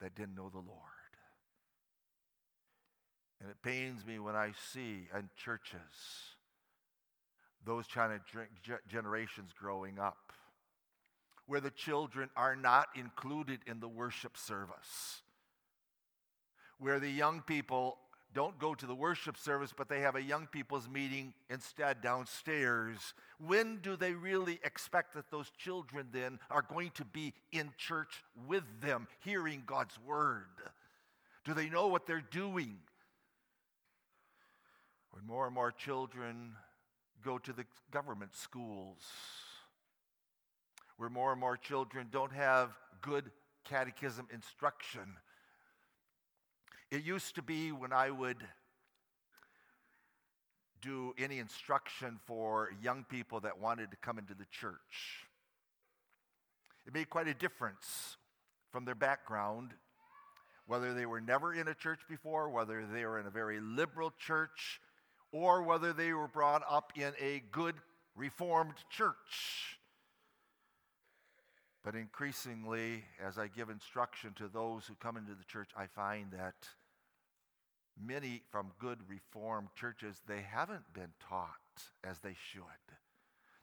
that 0.00 0.14
didn't 0.14 0.34
know 0.34 0.50
the 0.50 0.58
Lord. 0.58 0.80
And 3.40 3.50
it 3.50 3.56
pains 3.62 4.04
me 4.04 4.18
when 4.18 4.34
I 4.36 4.52
see 4.72 5.08
in 5.12 5.28
churches 5.36 5.80
those 7.64 7.86
of 8.12 8.20
generations 8.88 9.50
growing 9.58 9.98
up 9.98 10.32
where 11.46 11.60
the 11.60 11.70
children 11.70 12.28
are 12.36 12.56
not 12.56 12.88
included 12.96 13.60
in 13.66 13.80
the 13.80 13.88
worship 13.88 14.36
service, 14.36 15.22
where 16.78 16.98
the 16.98 17.10
young 17.10 17.40
people 17.42 17.98
don't 18.36 18.58
go 18.58 18.74
to 18.74 18.84
the 18.84 18.94
worship 18.94 19.38
service, 19.38 19.72
but 19.74 19.88
they 19.88 20.00
have 20.00 20.14
a 20.14 20.22
young 20.22 20.46
people's 20.46 20.90
meeting 20.90 21.32
instead 21.48 22.02
downstairs. 22.02 23.14
When 23.38 23.78
do 23.78 23.96
they 23.96 24.12
really 24.12 24.60
expect 24.62 25.14
that 25.14 25.30
those 25.30 25.50
children 25.56 26.08
then 26.12 26.38
are 26.50 26.60
going 26.60 26.90
to 26.96 27.04
be 27.06 27.32
in 27.50 27.72
church 27.78 28.22
with 28.46 28.64
them, 28.82 29.08
hearing 29.24 29.62
God's 29.64 29.98
word? 30.06 30.50
Do 31.46 31.54
they 31.54 31.70
know 31.70 31.86
what 31.86 32.06
they're 32.06 32.20
doing? 32.30 32.76
When 35.12 35.26
more 35.26 35.46
and 35.46 35.54
more 35.54 35.72
children 35.72 36.52
go 37.24 37.38
to 37.38 37.54
the 37.54 37.64
government 37.90 38.34
schools, 38.34 38.98
where 40.98 41.08
more 41.08 41.32
and 41.32 41.40
more 41.40 41.56
children 41.56 42.08
don't 42.12 42.32
have 42.32 42.76
good 43.00 43.30
catechism 43.64 44.28
instruction, 44.30 45.16
it 46.90 47.04
used 47.04 47.34
to 47.34 47.42
be 47.42 47.72
when 47.72 47.92
I 47.92 48.10
would 48.10 48.38
do 50.80 51.14
any 51.18 51.38
instruction 51.38 52.20
for 52.26 52.70
young 52.80 53.04
people 53.04 53.40
that 53.40 53.58
wanted 53.58 53.90
to 53.90 53.96
come 53.96 54.18
into 54.18 54.34
the 54.34 54.46
church. 54.50 55.26
It 56.86 56.94
made 56.94 57.10
quite 57.10 57.26
a 57.26 57.34
difference 57.34 58.16
from 58.70 58.84
their 58.84 58.94
background, 58.94 59.72
whether 60.66 60.94
they 60.94 61.06
were 61.06 61.20
never 61.20 61.52
in 61.52 61.66
a 61.66 61.74
church 61.74 62.00
before, 62.08 62.50
whether 62.50 62.86
they 62.86 63.04
were 63.04 63.18
in 63.18 63.26
a 63.26 63.30
very 63.30 63.58
liberal 63.60 64.12
church, 64.18 64.80
or 65.32 65.62
whether 65.62 65.92
they 65.92 66.12
were 66.12 66.28
brought 66.28 66.62
up 66.70 66.92
in 66.94 67.12
a 67.20 67.42
good 67.50 67.74
reformed 68.14 68.74
church. 68.90 69.78
But 71.86 71.94
increasingly, 71.94 73.04
as 73.24 73.38
I 73.38 73.46
give 73.46 73.70
instruction 73.70 74.32
to 74.38 74.48
those 74.48 74.86
who 74.86 74.96
come 74.96 75.16
into 75.16 75.36
the 75.36 75.44
church, 75.44 75.70
I 75.76 75.86
find 75.86 76.32
that 76.32 76.68
many 77.96 78.42
from 78.50 78.72
good 78.80 78.98
reformed 79.08 79.68
churches, 79.76 80.20
they 80.26 80.40
haven't 80.40 80.92
been 80.92 81.12
taught 81.30 81.48
as 82.02 82.18
they 82.18 82.34
should. 82.50 82.62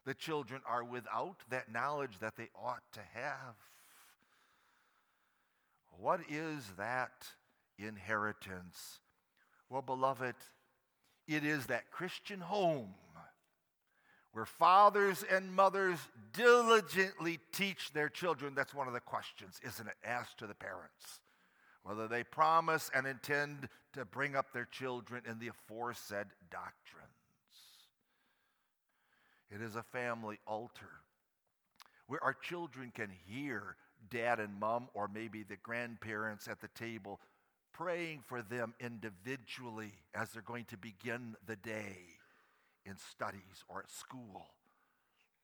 The 0.06 0.14
children 0.14 0.62
are 0.66 0.82
without 0.82 1.36
that 1.50 1.70
knowledge 1.70 2.18
that 2.20 2.34
they 2.38 2.48
ought 2.54 2.82
to 2.94 3.00
have. 3.12 3.56
What 6.00 6.20
is 6.30 6.64
that 6.78 7.26
inheritance? 7.78 9.00
Well, 9.68 9.82
beloved, 9.82 10.36
it 11.28 11.44
is 11.44 11.66
that 11.66 11.90
Christian 11.90 12.40
home 12.40 12.94
where 14.34 14.44
fathers 14.44 15.24
and 15.30 15.54
mothers 15.54 15.98
diligently 16.32 17.38
teach 17.52 17.92
their 17.92 18.08
children. 18.08 18.52
That's 18.54 18.74
one 18.74 18.88
of 18.88 18.92
the 18.92 19.00
questions, 19.00 19.60
isn't 19.64 19.86
it? 19.86 19.94
Asked 20.04 20.38
to 20.38 20.48
the 20.48 20.54
parents. 20.54 21.20
Whether 21.84 22.08
they 22.08 22.24
promise 22.24 22.90
and 22.92 23.06
intend 23.06 23.68
to 23.92 24.04
bring 24.04 24.34
up 24.34 24.52
their 24.52 24.64
children 24.64 25.22
in 25.30 25.38
the 25.38 25.48
aforesaid 25.48 26.26
doctrines. 26.50 27.10
It 29.54 29.62
is 29.62 29.76
a 29.76 29.84
family 29.84 30.40
altar 30.48 30.90
where 32.08 32.22
our 32.24 32.34
children 32.34 32.90
can 32.92 33.10
hear 33.28 33.76
dad 34.10 34.40
and 34.40 34.58
mom, 34.58 34.88
or 34.94 35.08
maybe 35.08 35.44
the 35.44 35.56
grandparents 35.62 36.48
at 36.48 36.60
the 36.60 36.68
table, 36.68 37.20
praying 37.72 38.24
for 38.26 38.42
them 38.42 38.74
individually 38.80 39.92
as 40.12 40.30
they're 40.30 40.42
going 40.42 40.64
to 40.64 40.76
begin 40.76 41.36
the 41.46 41.56
day 41.56 41.98
in 42.86 42.96
studies 42.96 43.64
or 43.68 43.80
at 43.80 43.90
school. 43.90 44.46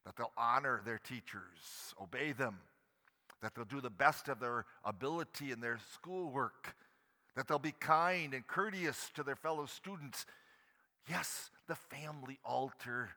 That 0.05 0.17
they'll 0.17 0.33
honor 0.37 0.81
their 0.85 0.99
teachers, 0.99 1.95
obey 2.01 2.33
them, 2.33 2.57
that 3.43 3.55
they'll 3.55 3.65
do 3.65 3.81
the 3.81 3.91
best 3.91 4.29
of 4.29 4.41
their 4.41 4.65
ability 4.85 5.53
in 5.53 5.61
their 5.61 5.79
schoolwork, 5.93 6.75
that 7.37 7.49
they'll 7.49 7.59
be 7.59 7.75
kind 7.79 8.35
and 8.35 8.47
courteous 8.47 9.11
to 9.15 9.23
their 9.23 9.37
fellow 9.37 9.67
students. 9.67 10.27
Yes, 11.09 11.51
the 11.69 11.75
family 11.75 12.39
altar, 12.45 13.11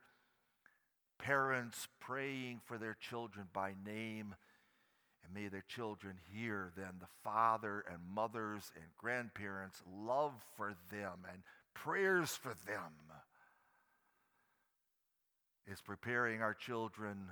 parents 1.20 1.88
praying 2.00 2.62
for 2.66 2.78
their 2.78 2.98
children 3.00 3.48
by 3.54 3.74
name. 3.86 4.36
And 5.24 5.34
may 5.34 5.48
their 5.48 5.64
children 5.70 6.16
hear 6.34 6.72
then 6.76 6.96
the 7.00 7.08
father 7.24 7.86
and 7.90 8.00
mothers 8.14 8.72
and 8.76 8.84
grandparents' 8.98 9.82
love 10.06 10.34
for 10.58 10.76
them 10.92 11.20
and 11.32 11.44
prayers 11.74 12.32
for 12.32 12.54
them 12.66 12.92
is 15.68 15.82
preparing 15.82 16.42
our 16.42 16.54
children 16.54 17.30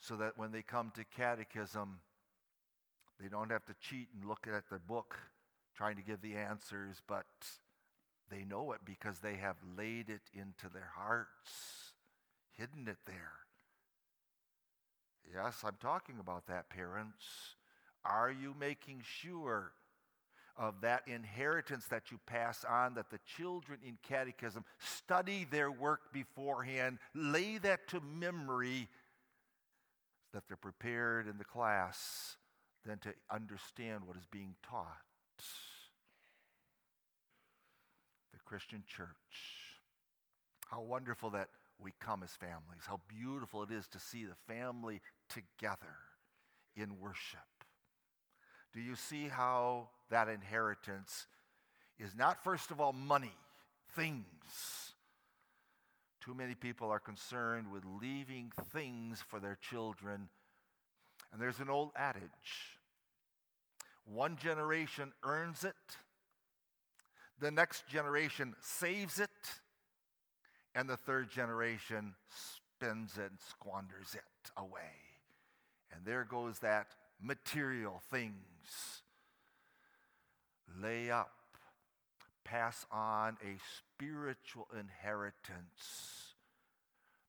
so 0.00 0.16
that 0.16 0.36
when 0.36 0.52
they 0.52 0.62
come 0.62 0.92
to 0.94 1.04
catechism, 1.16 2.00
they 3.20 3.28
don't 3.28 3.50
have 3.50 3.64
to 3.66 3.74
cheat 3.80 4.08
and 4.14 4.28
look 4.28 4.46
at 4.46 4.68
the 4.70 4.78
book 4.78 5.16
trying 5.76 5.96
to 5.96 6.02
give 6.02 6.20
the 6.20 6.34
answers, 6.34 7.00
but 7.06 7.26
they 8.30 8.44
know 8.44 8.72
it 8.72 8.80
because 8.84 9.18
they 9.18 9.36
have 9.36 9.56
laid 9.76 10.08
it 10.10 10.22
into 10.34 10.68
their 10.72 10.90
hearts, 10.94 11.92
hidden 12.56 12.88
it 12.88 12.98
there. 13.06 13.32
Yes, 15.32 15.62
I'm 15.64 15.76
talking 15.80 16.16
about 16.20 16.46
that, 16.48 16.68
parents. 16.68 17.24
Are 18.04 18.30
you 18.30 18.54
making 18.58 19.02
sure 19.04 19.72
of 20.56 20.80
that 20.82 21.02
inheritance 21.06 21.86
that 21.86 22.10
you 22.10 22.18
pass 22.26 22.64
on, 22.68 22.94
that 22.94 23.10
the 23.10 23.20
children 23.36 23.78
in 23.86 23.96
catechism 24.02 24.64
study 24.78 25.46
their 25.50 25.70
work 25.70 26.12
beforehand, 26.12 26.98
lay 27.14 27.58
that 27.58 27.88
to 27.88 28.00
memory, 28.00 28.88
that 30.32 30.42
they're 30.48 30.56
prepared 30.56 31.26
in 31.26 31.38
the 31.38 31.44
class 31.44 32.36
then 32.84 32.98
to 32.98 33.14
understand 33.30 34.02
what 34.06 34.16
is 34.16 34.26
being 34.30 34.54
taught? 34.68 34.86
The 38.32 38.38
Christian 38.44 38.82
church. 38.86 39.08
How 40.70 40.80
wonderful 40.80 41.30
that 41.30 41.48
we 41.78 41.92
come 42.00 42.22
as 42.22 42.30
families. 42.30 42.82
How 42.86 43.00
beautiful 43.08 43.62
it 43.62 43.70
is 43.70 43.86
to 43.88 44.00
see 44.00 44.24
the 44.24 44.52
family 44.52 45.00
together 45.28 45.96
in 46.76 46.98
worship. 46.98 47.40
Do 48.72 48.80
you 48.80 48.96
see 48.96 49.28
how 49.28 49.90
that 50.12 50.28
inheritance 50.28 51.26
is 51.98 52.14
not, 52.14 52.44
first 52.44 52.70
of 52.70 52.80
all, 52.80 52.92
money, 52.92 53.34
things? 53.96 54.24
Too 56.24 56.34
many 56.34 56.54
people 56.54 56.90
are 56.90 57.00
concerned 57.00 57.72
with 57.72 57.82
leaving 58.00 58.52
things 58.72 59.22
for 59.26 59.40
their 59.40 59.58
children. 59.60 60.28
And 61.32 61.40
there's 61.40 61.58
an 61.58 61.68
old 61.68 61.90
adage 61.96 62.78
one 64.04 64.36
generation 64.36 65.12
earns 65.22 65.64
it, 65.64 65.74
the 67.40 67.52
next 67.52 67.86
generation 67.88 68.54
saves 68.60 69.20
it, 69.20 69.30
and 70.74 70.88
the 70.88 70.96
third 70.96 71.30
generation 71.30 72.14
spends 72.28 73.16
it 73.16 73.30
and 73.30 73.38
squanders 73.48 74.14
it 74.14 74.50
away. 74.56 74.80
And 75.94 76.04
there 76.04 76.24
goes 76.24 76.58
that 76.60 76.88
material 77.20 78.02
things. 78.10 79.01
Lay 80.80 81.10
up, 81.10 81.32
pass 82.44 82.86
on 82.90 83.36
a 83.42 83.58
spiritual 83.78 84.68
inheritance 84.78 86.32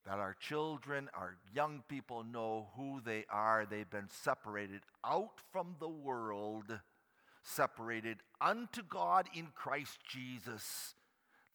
that 0.06 0.20
our 0.20 0.36
children, 0.40 1.10
our 1.14 1.38
young 1.56 1.84
people 1.88 2.24
know 2.24 2.68
who 2.76 3.00
they 3.06 3.26
are. 3.30 3.66
They've 3.66 3.90
been 3.90 4.10
separated 4.10 4.82
out 5.06 5.40
from 5.52 5.76
the 5.80 5.88
world, 5.90 6.80
separated 7.42 8.18
unto 8.42 8.82
God 8.84 9.28
in 9.34 9.48
Christ 9.56 10.00
Jesus. 10.10 10.96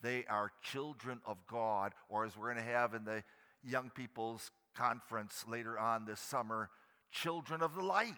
They 0.03 0.25
are 0.31 0.53
children 0.63 1.21
of 1.27 1.39
God, 1.47 1.93
or 2.09 2.25
as 2.25 2.37
we're 2.37 2.53
going 2.53 2.65
to 2.65 2.73
have 2.73 2.95
in 2.95 3.05
the 3.05 3.23
young 3.63 3.91
people's 3.91 4.51
conference 4.75 5.45
later 5.49 5.79
on 5.79 6.07
this 6.07 6.21
summer, 6.21 6.71
children 7.11 7.63
of 7.63 7.75
the 7.75 7.83
light. 7.83 8.15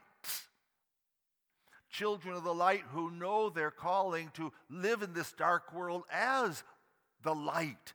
Children 1.91 2.37
of 2.37 2.45
the 2.45 2.55
light 2.55 2.85
who 2.93 3.11
know 3.11 3.51
their 3.51 3.71
calling 3.71 4.31
to 4.35 4.53
live 4.69 5.03
in 5.03 5.13
this 5.13 5.33
dark 5.33 5.75
world 5.75 6.05
as 6.13 6.63
the 7.23 7.35
light. 7.35 7.93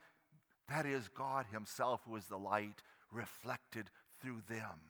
That 0.68 0.86
is 0.86 1.08
God 1.08 1.46
Himself, 1.50 2.02
who 2.06 2.16
is 2.16 2.26
the 2.26 2.36
light 2.36 2.82
reflected 3.10 3.90
through 4.20 4.42
them. 4.48 4.80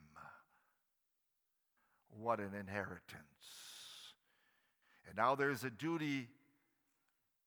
What 2.19 2.41
an 2.41 2.53
inheritance. 2.59 3.01
And 5.07 5.17
now 5.17 5.35
there's 5.35 5.65
a 5.65 5.71
duty 5.71 6.29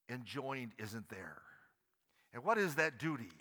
enjoined, 0.10 0.72
isn't 0.78 1.10
there? 1.10 1.42
And 2.34 2.44
what 2.44 2.58
is 2.58 2.76
that 2.76 3.00
duty? 3.00 3.32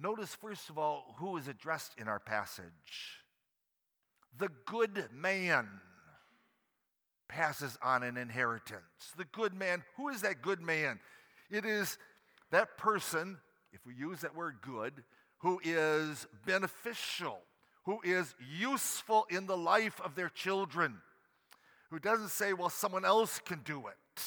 Notice, 0.00 0.34
first 0.34 0.68
of 0.68 0.78
all, 0.78 1.14
who 1.18 1.36
is 1.38 1.48
addressed 1.48 1.92
in 1.98 2.06
our 2.06 2.20
passage. 2.20 3.24
The 4.36 4.50
good 4.66 5.08
man 5.12 5.68
passes 7.28 7.78
on 7.82 8.02
an 8.02 8.16
inheritance. 8.16 8.82
The 9.16 9.24
good 9.24 9.54
man, 9.54 9.82
who 9.96 10.08
is 10.08 10.22
that 10.22 10.42
good 10.42 10.60
man? 10.60 11.00
It 11.50 11.64
is 11.64 11.98
that 12.50 12.76
person, 12.78 13.38
if 13.72 13.84
we 13.86 13.94
use 13.94 14.20
that 14.20 14.34
word 14.34 14.56
good, 14.62 15.04
who 15.38 15.60
is 15.62 16.26
beneficial, 16.46 17.38
who 17.84 18.00
is 18.02 18.34
useful 18.58 19.26
in 19.30 19.46
the 19.46 19.56
life 19.56 20.00
of 20.04 20.14
their 20.14 20.28
children, 20.28 21.00
who 21.90 21.98
doesn't 21.98 22.30
say, 22.30 22.52
well, 22.52 22.70
someone 22.70 23.04
else 23.04 23.38
can 23.38 23.60
do 23.64 23.86
it. 23.86 24.22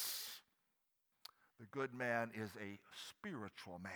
The 1.60 1.66
good 1.70 1.94
man 1.94 2.30
is 2.34 2.50
a 2.60 2.78
spiritual 3.08 3.80
man. 3.82 3.92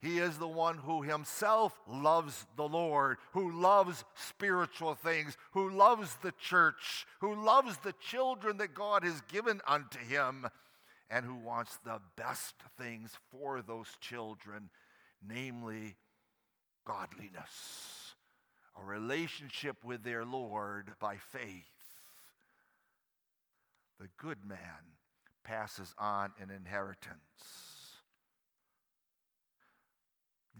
He 0.00 0.18
is 0.18 0.38
the 0.38 0.48
one 0.48 0.78
who 0.78 1.02
himself 1.02 1.78
loves 1.88 2.46
the 2.56 2.68
Lord, 2.68 3.16
who 3.32 3.50
loves 3.50 4.04
spiritual 4.14 4.94
things, 4.94 5.36
who 5.52 5.70
loves 5.70 6.16
the 6.22 6.32
church, 6.40 7.04
who 7.20 7.34
loves 7.34 7.78
the 7.78 7.94
children 8.00 8.58
that 8.58 8.74
God 8.74 9.02
has 9.02 9.20
given 9.22 9.60
unto 9.66 9.98
him, 9.98 10.46
and 11.10 11.24
who 11.24 11.34
wants 11.34 11.78
the 11.84 12.00
best 12.16 12.54
things 12.78 13.12
for 13.32 13.60
those 13.60 13.88
children, 14.00 14.70
namely 15.26 15.96
godliness, 16.86 18.14
a 18.80 18.84
relationship 18.84 19.84
with 19.84 20.04
their 20.04 20.24
Lord 20.24 20.92
by 21.00 21.16
faith. 21.16 21.64
The 23.98 24.08
good 24.16 24.44
man 24.46 24.58
passes 25.42 25.92
on 25.98 26.32
an 26.40 26.50
inheritance. 26.50 27.67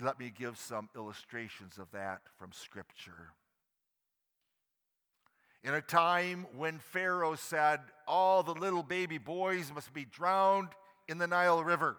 Let 0.00 0.18
me 0.18 0.32
give 0.36 0.58
some 0.58 0.88
illustrations 0.94 1.78
of 1.78 1.90
that 1.92 2.20
from 2.38 2.52
Scripture. 2.52 3.32
In 5.64 5.74
a 5.74 5.80
time 5.80 6.46
when 6.56 6.78
Pharaoh 6.78 7.34
said, 7.34 7.80
All 8.06 8.42
the 8.42 8.54
little 8.54 8.84
baby 8.84 9.18
boys 9.18 9.72
must 9.74 9.92
be 9.92 10.04
drowned 10.04 10.68
in 11.08 11.18
the 11.18 11.26
Nile 11.26 11.64
River, 11.64 11.96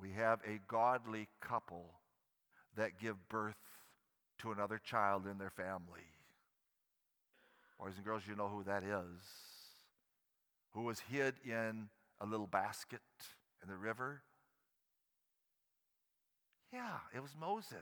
we 0.00 0.12
have 0.12 0.40
a 0.46 0.60
godly 0.68 1.28
couple 1.40 1.86
that 2.76 2.98
give 2.98 3.28
birth 3.28 3.56
to 4.38 4.52
another 4.52 4.78
child 4.78 5.26
in 5.26 5.38
their 5.38 5.50
family. 5.50 6.06
Boys 7.78 7.92
and 7.96 8.04
girls, 8.04 8.22
you 8.28 8.36
know 8.36 8.48
who 8.48 8.62
that 8.64 8.82
is. 8.82 9.20
Who 10.72 10.82
was 10.82 11.00
hid 11.10 11.34
in 11.44 11.88
a 12.20 12.26
little 12.26 12.46
basket 12.46 13.00
in 13.62 13.68
the 13.68 13.76
river? 13.76 14.22
Yeah, 16.72 16.98
it 17.14 17.20
was 17.20 17.34
Moses. 17.38 17.74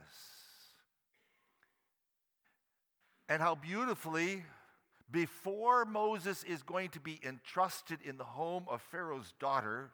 And 3.27 3.41
how 3.41 3.53
beautifully, 3.53 4.43
before 5.11 5.85
Moses 5.85 6.43
is 6.43 6.63
going 6.63 6.89
to 6.89 6.99
be 6.99 7.19
entrusted 7.23 7.99
in 8.03 8.17
the 8.17 8.23
home 8.23 8.65
of 8.67 8.81
Pharaoh's 8.81 9.33
daughter, 9.39 9.91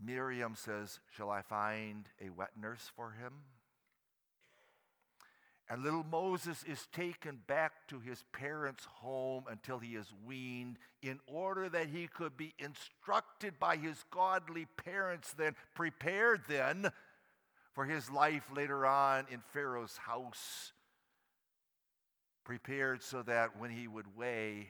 Miriam 0.00 0.54
says, 0.54 1.00
Shall 1.16 1.30
I 1.30 1.42
find 1.42 2.08
a 2.24 2.30
wet 2.30 2.50
nurse 2.60 2.90
for 2.94 3.12
him? 3.12 3.32
And 5.70 5.82
little 5.82 6.04
Moses 6.04 6.62
is 6.64 6.86
taken 6.92 7.38
back 7.46 7.72
to 7.88 7.98
his 7.98 8.22
parents' 8.32 8.84
home 8.84 9.44
until 9.50 9.78
he 9.78 9.96
is 9.96 10.12
weaned, 10.26 10.78
in 11.02 11.20
order 11.26 11.68
that 11.70 11.88
he 11.88 12.06
could 12.06 12.36
be 12.36 12.52
instructed 12.58 13.58
by 13.58 13.76
his 13.76 14.04
godly 14.10 14.66
parents, 14.84 15.32
then 15.32 15.56
prepared 15.74 16.42
then 16.48 16.90
for 17.72 17.86
his 17.86 18.10
life 18.10 18.44
later 18.54 18.86
on 18.86 19.26
in 19.30 19.40
Pharaoh's 19.52 19.96
house. 19.96 20.72
Prepared 22.44 23.02
so 23.02 23.22
that 23.22 23.58
when 23.58 23.70
he 23.70 23.88
would 23.88 24.16
weigh, 24.16 24.68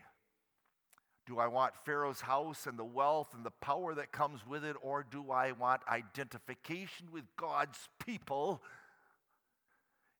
do 1.26 1.38
I 1.38 1.48
want 1.48 1.74
Pharaoh's 1.84 2.20
house 2.20 2.66
and 2.66 2.78
the 2.78 2.84
wealth 2.84 3.34
and 3.34 3.44
the 3.44 3.50
power 3.50 3.94
that 3.94 4.12
comes 4.12 4.46
with 4.46 4.64
it, 4.64 4.76
or 4.80 5.04
do 5.08 5.30
I 5.32 5.52
want 5.52 5.82
identification 5.88 7.08
with 7.10 7.24
God's 7.36 7.88
people? 8.04 8.62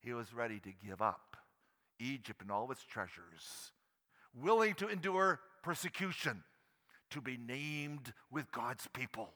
He 0.05 0.13
was 0.13 0.35
ready 0.35 0.61
to 0.61 0.73
give 0.87 1.01
up 1.01 1.39
Egypt 1.99 2.43
and 2.43 2.51
all 2.51 2.71
its 2.71 2.85
treasures, 2.85 3.73
willing 4.35 4.75
to 4.75 4.89
endure 4.89 5.41
persecution 5.63 6.45
to 7.11 7.23
be 7.23 7.39
named 7.39 8.13
with 8.31 8.53
God's 8.53 8.87
people 8.93 9.31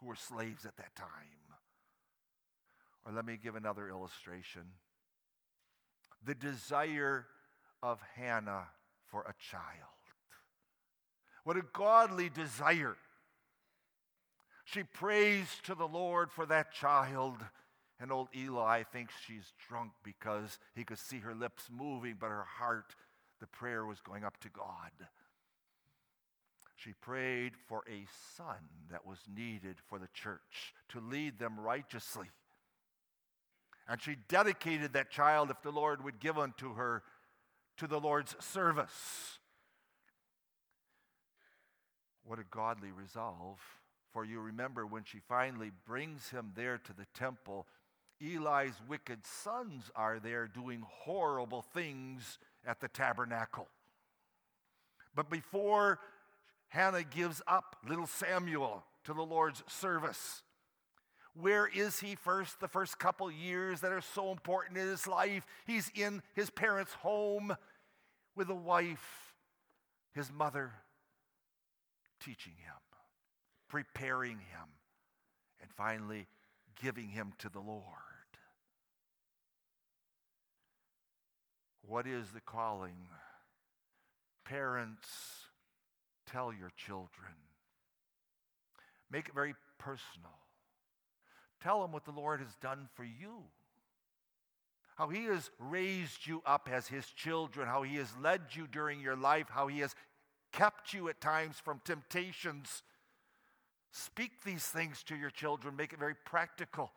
who 0.00 0.06
were 0.06 0.16
slaves 0.16 0.64
at 0.64 0.76
that 0.78 0.96
time. 0.96 1.06
Or 3.04 3.12
let 3.12 3.26
me 3.26 3.38
give 3.40 3.54
another 3.54 3.88
illustration 3.88 4.62
the 6.24 6.34
desire 6.34 7.26
of 7.82 8.00
Hannah 8.14 8.68
for 9.10 9.22
a 9.22 9.34
child. 9.38 9.92
What 11.44 11.58
a 11.58 11.62
godly 11.72 12.30
desire. 12.30 12.96
She 14.64 14.82
prays 14.82 15.46
to 15.64 15.74
the 15.74 15.86
Lord 15.86 16.32
for 16.32 16.46
that 16.46 16.72
child. 16.72 17.36
And 17.98 18.12
old 18.12 18.28
Eli 18.36 18.82
thinks 18.82 19.14
she's 19.26 19.52
drunk 19.68 19.92
because 20.04 20.58
he 20.74 20.84
could 20.84 20.98
see 20.98 21.20
her 21.20 21.34
lips 21.34 21.68
moving, 21.70 22.16
but 22.20 22.28
her 22.28 22.44
heart, 22.58 22.94
the 23.40 23.46
prayer 23.46 23.86
was 23.86 24.00
going 24.00 24.24
up 24.24 24.38
to 24.40 24.50
God. 24.50 25.08
She 26.76 26.92
prayed 26.92 27.52
for 27.68 27.82
a 27.88 28.06
son 28.36 28.68
that 28.90 29.06
was 29.06 29.18
needed 29.34 29.76
for 29.88 29.98
the 29.98 30.08
church 30.12 30.74
to 30.90 31.00
lead 31.00 31.38
them 31.38 31.58
righteously. 31.58 32.26
And 33.88 34.02
she 34.02 34.16
dedicated 34.28 34.92
that 34.92 35.10
child, 35.10 35.50
if 35.50 35.62
the 35.62 35.70
Lord 35.70 36.04
would 36.04 36.20
give 36.20 36.36
unto 36.36 36.74
her, 36.74 37.02
to 37.78 37.86
the 37.86 38.00
Lord's 38.00 38.36
service. 38.44 39.38
What 42.24 42.38
a 42.38 42.44
godly 42.50 42.90
resolve. 42.90 43.58
For 44.12 44.24
you 44.24 44.40
remember 44.40 44.86
when 44.86 45.04
she 45.04 45.18
finally 45.28 45.70
brings 45.86 46.30
him 46.30 46.52
there 46.56 46.78
to 46.78 46.92
the 46.92 47.06
temple, 47.14 47.66
Eli's 48.20 48.74
wicked 48.88 49.26
sons 49.26 49.90
are 49.94 50.18
there 50.18 50.46
doing 50.46 50.84
horrible 50.86 51.62
things 51.62 52.38
at 52.66 52.80
the 52.80 52.88
tabernacle. 52.88 53.68
But 55.14 55.30
before 55.30 55.98
Hannah 56.68 57.04
gives 57.04 57.42
up 57.46 57.76
little 57.88 58.06
Samuel 58.06 58.84
to 59.04 59.14
the 59.14 59.22
Lord's 59.22 59.62
service, 59.66 60.42
where 61.34 61.66
is 61.66 62.00
he 62.00 62.14
first, 62.14 62.60
the 62.60 62.68
first 62.68 62.98
couple 62.98 63.30
years 63.30 63.80
that 63.80 63.92
are 63.92 64.00
so 64.00 64.30
important 64.30 64.78
in 64.78 64.86
his 64.86 65.06
life? 65.06 65.46
He's 65.66 65.90
in 65.94 66.22
his 66.34 66.48
parents' 66.48 66.94
home 66.94 67.54
with 68.34 68.48
a 68.48 68.54
wife, 68.54 69.34
his 70.14 70.32
mother, 70.32 70.72
teaching 72.20 72.54
him, 72.58 72.80
preparing 73.68 74.38
him, 74.38 74.68
and 75.60 75.70
finally 75.76 76.26
giving 76.82 77.08
him 77.08 77.32
to 77.38 77.48
the 77.48 77.60
Lord. 77.60 78.05
What 81.86 82.06
is 82.06 82.30
the 82.30 82.40
calling? 82.40 83.08
Parents, 84.44 85.08
tell 86.30 86.52
your 86.52 86.70
children. 86.76 87.32
Make 89.10 89.28
it 89.28 89.34
very 89.34 89.54
personal. 89.78 90.34
Tell 91.62 91.80
them 91.82 91.92
what 91.92 92.04
the 92.04 92.10
Lord 92.10 92.40
has 92.40 92.54
done 92.60 92.88
for 92.94 93.04
you. 93.04 93.44
How 94.96 95.08
he 95.08 95.24
has 95.24 95.50
raised 95.58 96.26
you 96.26 96.42
up 96.44 96.68
as 96.72 96.88
his 96.88 97.06
children, 97.06 97.68
how 97.68 97.82
he 97.82 97.96
has 97.96 98.08
led 98.20 98.40
you 98.52 98.66
during 98.66 99.00
your 99.00 99.16
life, 99.16 99.46
how 99.50 99.68
he 99.68 99.80
has 99.80 99.94
kept 100.52 100.92
you 100.92 101.08
at 101.08 101.20
times 101.20 101.56
from 101.62 101.80
temptations. 101.84 102.82
Speak 103.92 104.42
these 104.44 104.64
things 104.64 105.02
to 105.04 105.14
your 105.14 105.30
children, 105.30 105.76
make 105.76 105.92
it 105.92 105.98
very 105.98 106.14
practical 106.24 106.90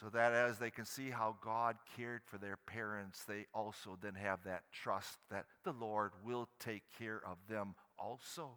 so 0.00 0.08
that 0.10 0.32
as 0.32 0.58
they 0.58 0.70
can 0.70 0.84
see 0.84 1.10
how 1.10 1.36
God 1.42 1.76
cared 1.96 2.22
for 2.26 2.38
their 2.38 2.56
parents, 2.56 3.24
they 3.24 3.46
also 3.52 3.98
then 4.00 4.14
have 4.14 4.44
that 4.44 4.62
trust 4.72 5.18
that 5.30 5.46
the 5.64 5.72
Lord 5.72 6.12
will 6.24 6.48
take 6.60 6.82
care 6.98 7.20
of 7.26 7.36
them 7.48 7.74
also. 7.98 8.50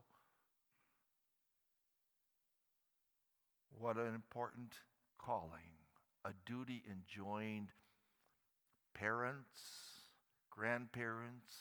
What 3.80 3.98
an 3.98 4.14
important 4.14 4.74
calling, 5.18 5.80
a 6.24 6.32
duty 6.46 6.84
enjoined 6.89 7.70
parents, 8.94 9.62
grandparents, 10.52 11.56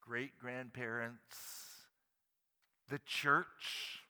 great 0.00 0.36
grandparents, 0.40 1.36
the 2.88 2.98
church. 3.06 4.02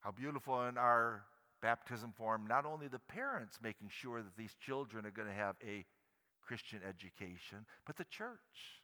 How 0.00 0.10
beautiful 0.10 0.66
in 0.66 0.76
our 0.76 1.22
baptism 1.60 2.12
form, 2.16 2.46
not 2.46 2.66
only 2.66 2.88
the 2.88 2.98
parents 2.98 3.58
making 3.62 3.88
sure 3.90 4.22
that 4.22 4.36
these 4.36 4.54
children 4.60 5.06
are 5.06 5.10
going 5.10 5.28
to 5.28 5.34
have 5.34 5.56
a 5.66 5.84
Christian 6.46 6.80
education, 6.88 7.66
but 7.86 7.96
the 7.96 8.04
church. 8.04 8.80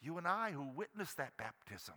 You 0.00 0.18
and 0.18 0.26
I 0.26 0.52
who 0.52 0.68
witness 0.74 1.14
that 1.14 1.36
baptism. 1.36 1.96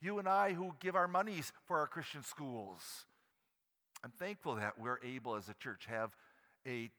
You 0.00 0.18
and 0.18 0.28
I 0.28 0.52
who 0.52 0.74
give 0.80 0.94
our 0.94 1.08
monies 1.08 1.52
for 1.66 1.78
our 1.78 1.86
Christian 1.86 2.22
schools. 2.22 3.06
I'm 4.04 4.10
thankful 4.10 4.56
that 4.56 4.78
we're 4.78 5.00
able 5.02 5.34
as 5.34 5.48
a 5.48 5.54
church 5.54 5.86
have 5.88 6.14
a 6.66 6.90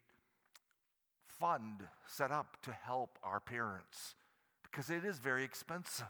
fund 1.39 1.83
set 2.07 2.31
up 2.31 2.57
to 2.63 2.71
help 2.71 3.19
our 3.23 3.39
parents 3.39 4.15
because 4.63 4.89
it 4.89 5.05
is 5.05 5.19
very 5.19 5.43
expensive. 5.43 6.05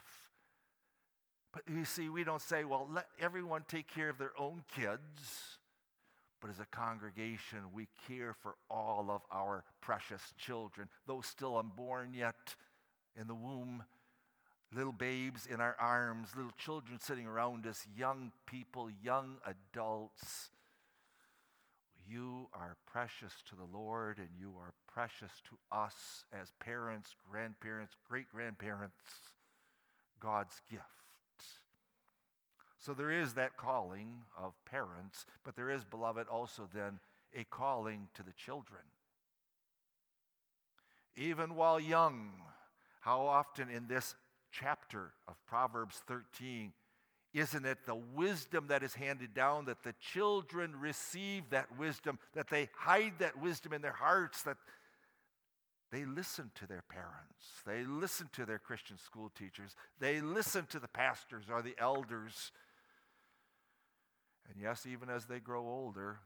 But 1.51 1.63
you 1.67 1.85
see, 1.85 2.09
we 2.09 2.23
don't 2.23 2.41
say, 2.41 2.63
well, 2.63 2.87
let 2.91 3.07
everyone 3.19 3.63
take 3.67 3.87
care 3.87 4.09
of 4.09 4.17
their 4.17 4.33
own 4.37 4.63
kids. 4.75 5.57
But 6.45 6.51
as 6.51 6.59
a 6.59 6.65
congregation, 6.65 7.57
we 7.73 7.87
care 8.07 8.35
for 8.39 8.53
all 8.69 9.09
of 9.09 9.21
our 9.31 9.63
precious 9.81 10.21
children, 10.37 10.89
those 11.07 11.25
still 11.25 11.57
unborn 11.57 12.13
yet 12.13 12.53
in 13.19 13.25
the 13.25 13.33
womb, 13.33 13.83
little 14.71 14.91
babes 14.91 15.47
in 15.47 15.59
our 15.59 15.75
arms, 15.79 16.29
little 16.35 16.51
children 16.55 16.99
sitting 16.99 17.25
around 17.25 17.65
us, 17.65 17.87
young 17.97 18.31
people, 18.45 18.91
young 19.01 19.37
adults. 19.47 20.51
You 22.07 22.47
are 22.53 22.77
precious 22.85 23.33
to 23.49 23.55
the 23.55 23.75
Lord, 23.75 24.19
and 24.19 24.29
you 24.39 24.53
are 24.59 24.75
precious 24.93 25.31
to 25.49 25.75
us 25.75 26.25
as 26.31 26.53
parents, 26.59 27.15
grandparents, 27.27 27.95
great 28.07 28.29
grandparents, 28.31 28.93
God's 30.19 30.61
gift. 30.69 31.04
So 32.85 32.93
there 32.93 33.09
is 33.09 33.33
that 33.33 33.57
calling 33.57 34.09
of 34.37 34.53
parents, 34.63 35.25
but 35.43 35.55
there 35.55 35.71
is, 35.71 35.83
beloved, 35.83 36.27
also 36.27 36.69
then 36.71 36.99
a 37.35 37.43
calling 37.45 38.09
to 38.13 38.21
the 38.21 38.33
children. 38.33 38.81
Even 41.17 41.55
while 41.55 41.79
young, 41.79 42.29
how 42.99 43.21
often 43.21 43.71
in 43.71 43.87
this 43.87 44.13
chapter 44.51 45.13
of 45.27 45.33
Proverbs 45.47 46.03
13, 46.05 46.73
isn't 47.33 47.65
it 47.65 47.79
the 47.87 47.95
wisdom 47.95 48.67
that 48.67 48.83
is 48.83 48.93
handed 48.93 49.33
down 49.33 49.65
that 49.65 49.81
the 49.81 49.95
children 49.99 50.75
receive 50.79 51.49
that 51.49 51.79
wisdom, 51.79 52.19
that 52.35 52.51
they 52.51 52.69
hide 52.77 53.13
that 53.17 53.41
wisdom 53.41 53.73
in 53.73 53.81
their 53.81 53.93
hearts, 53.93 54.43
that 54.43 54.57
they 55.91 56.05
listen 56.05 56.51
to 56.53 56.67
their 56.67 56.83
parents, 56.87 57.63
they 57.65 57.83
listen 57.83 58.29
to 58.33 58.45
their 58.45 58.59
Christian 58.59 58.99
school 58.99 59.31
teachers, 59.35 59.75
they 59.99 60.21
listen 60.21 60.67
to 60.67 60.79
the 60.79 60.87
pastors 60.87 61.45
or 61.51 61.63
the 61.63 61.75
elders 61.79 62.51
and 64.51 64.61
yes, 64.61 64.85
even 64.85 65.09
as 65.09 65.25
they 65.25 65.39
grow 65.39 65.67
older, 65.67 66.19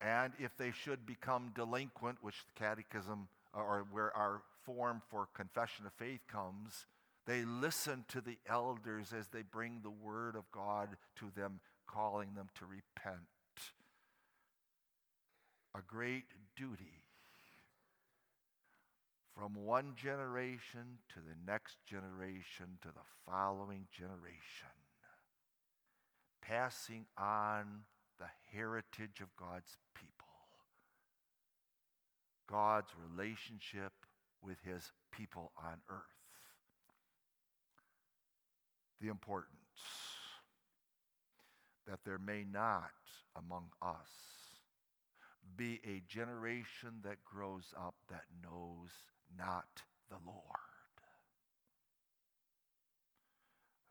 and 0.00 0.32
if 0.38 0.56
they 0.56 0.72
should 0.72 1.06
become 1.06 1.52
delinquent, 1.54 2.18
which 2.22 2.44
the 2.46 2.64
catechism 2.64 3.28
or 3.54 3.86
where 3.90 4.16
our 4.16 4.42
form 4.64 5.02
for 5.10 5.28
confession 5.34 5.86
of 5.86 5.92
faith 5.92 6.20
comes, 6.30 6.86
they 7.26 7.44
listen 7.44 8.04
to 8.08 8.20
the 8.20 8.38
elders 8.48 9.12
as 9.16 9.28
they 9.28 9.42
bring 9.42 9.80
the 9.82 9.90
word 9.90 10.34
of 10.34 10.50
God 10.50 10.96
to 11.18 11.30
them, 11.36 11.60
calling 11.86 12.34
them 12.34 12.48
to 12.58 12.66
repent. 12.66 13.26
A 15.74 15.80
great 15.86 16.24
duty 16.56 17.04
from 19.36 19.54
one 19.54 19.94
generation 19.96 20.98
to 21.08 21.20
the 21.20 21.50
next 21.50 21.76
generation 21.86 22.78
to 22.82 22.88
the 22.88 23.06
following 23.24 23.86
generation 23.96 24.81
passing 26.42 27.06
on 27.16 27.64
the 28.18 28.26
heritage 28.52 29.20
of 29.20 29.34
God's 29.36 29.76
people, 29.94 30.26
God's 32.48 32.90
relationship 33.10 33.92
with 34.42 34.58
his 34.64 34.92
people 35.10 35.52
on 35.56 35.78
earth. 35.88 36.02
The 39.00 39.08
importance 39.08 39.48
that 41.88 42.00
there 42.04 42.18
may 42.18 42.44
not 42.50 42.90
among 43.36 43.66
us 43.80 44.08
be 45.56 45.80
a 45.84 46.02
generation 46.08 47.00
that 47.02 47.24
grows 47.24 47.74
up 47.76 47.94
that 48.08 48.24
knows 48.42 48.90
not 49.36 49.82
the 50.08 50.16
Lord. 50.24 50.36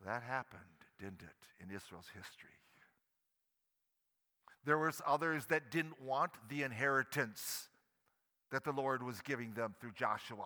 That 0.05 0.23
happened 0.23 0.80
didn't 1.01 1.23
it, 1.23 1.63
in 1.63 1.75
Israel's 1.75 2.09
history? 2.15 2.49
There 4.63 4.77
was 4.77 5.01
others 5.07 5.47
that 5.47 5.71
didn't 5.71 5.99
want 5.99 6.31
the 6.47 6.61
inheritance 6.61 7.69
that 8.51 8.63
the 8.63 8.71
Lord 8.71 9.01
was 9.01 9.19
giving 9.21 9.53
them 9.53 9.73
through 9.79 9.93
Joshua. 9.93 10.45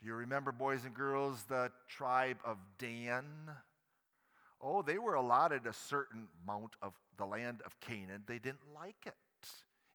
Do 0.00 0.06
you 0.06 0.14
remember, 0.14 0.52
boys 0.52 0.84
and 0.84 0.94
girls, 0.94 1.44
the 1.48 1.72
tribe 1.88 2.38
of 2.44 2.58
Dan? 2.78 3.24
Oh, 4.62 4.82
they 4.82 4.98
were 4.98 5.14
allotted 5.14 5.66
a 5.66 5.72
certain 5.72 6.28
amount 6.44 6.76
of 6.80 6.92
the 7.18 7.26
land 7.26 7.62
of 7.66 7.78
Canaan. 7.80 8.22
They 8.26 8.38
didn't 8.38 8.72
like 8.74 9.06
it. 9.06 9.14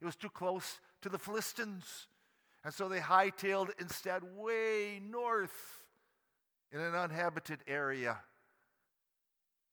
It 0.01 0.05
was 0.05 0.17
too 0.17 0.29
close 0.29 0.79
to 1.01 1.09
the 1.09 1.17
Philistines. 1.17 2.07
And 2.65 2.73
so 2.73 2.89
they 2.89 2.99
hightailed 2.99 3.69
instead 3.79 4.23
way 4.35 4.99
north 5.01 5.83
in 6.71 6.81
an 6.81 6.93
uninhabited 6.93 7.59
area 7.67 8.17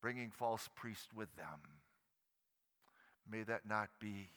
bringing 0.02 0.30
false 0.30 0.68
priests 0.74 1.08
with 1.14 1.34
them. 1.36 1.46
May 3.30 3.44
that 3.44 3.66
not 3.66 3.88
be. 4.00 4.28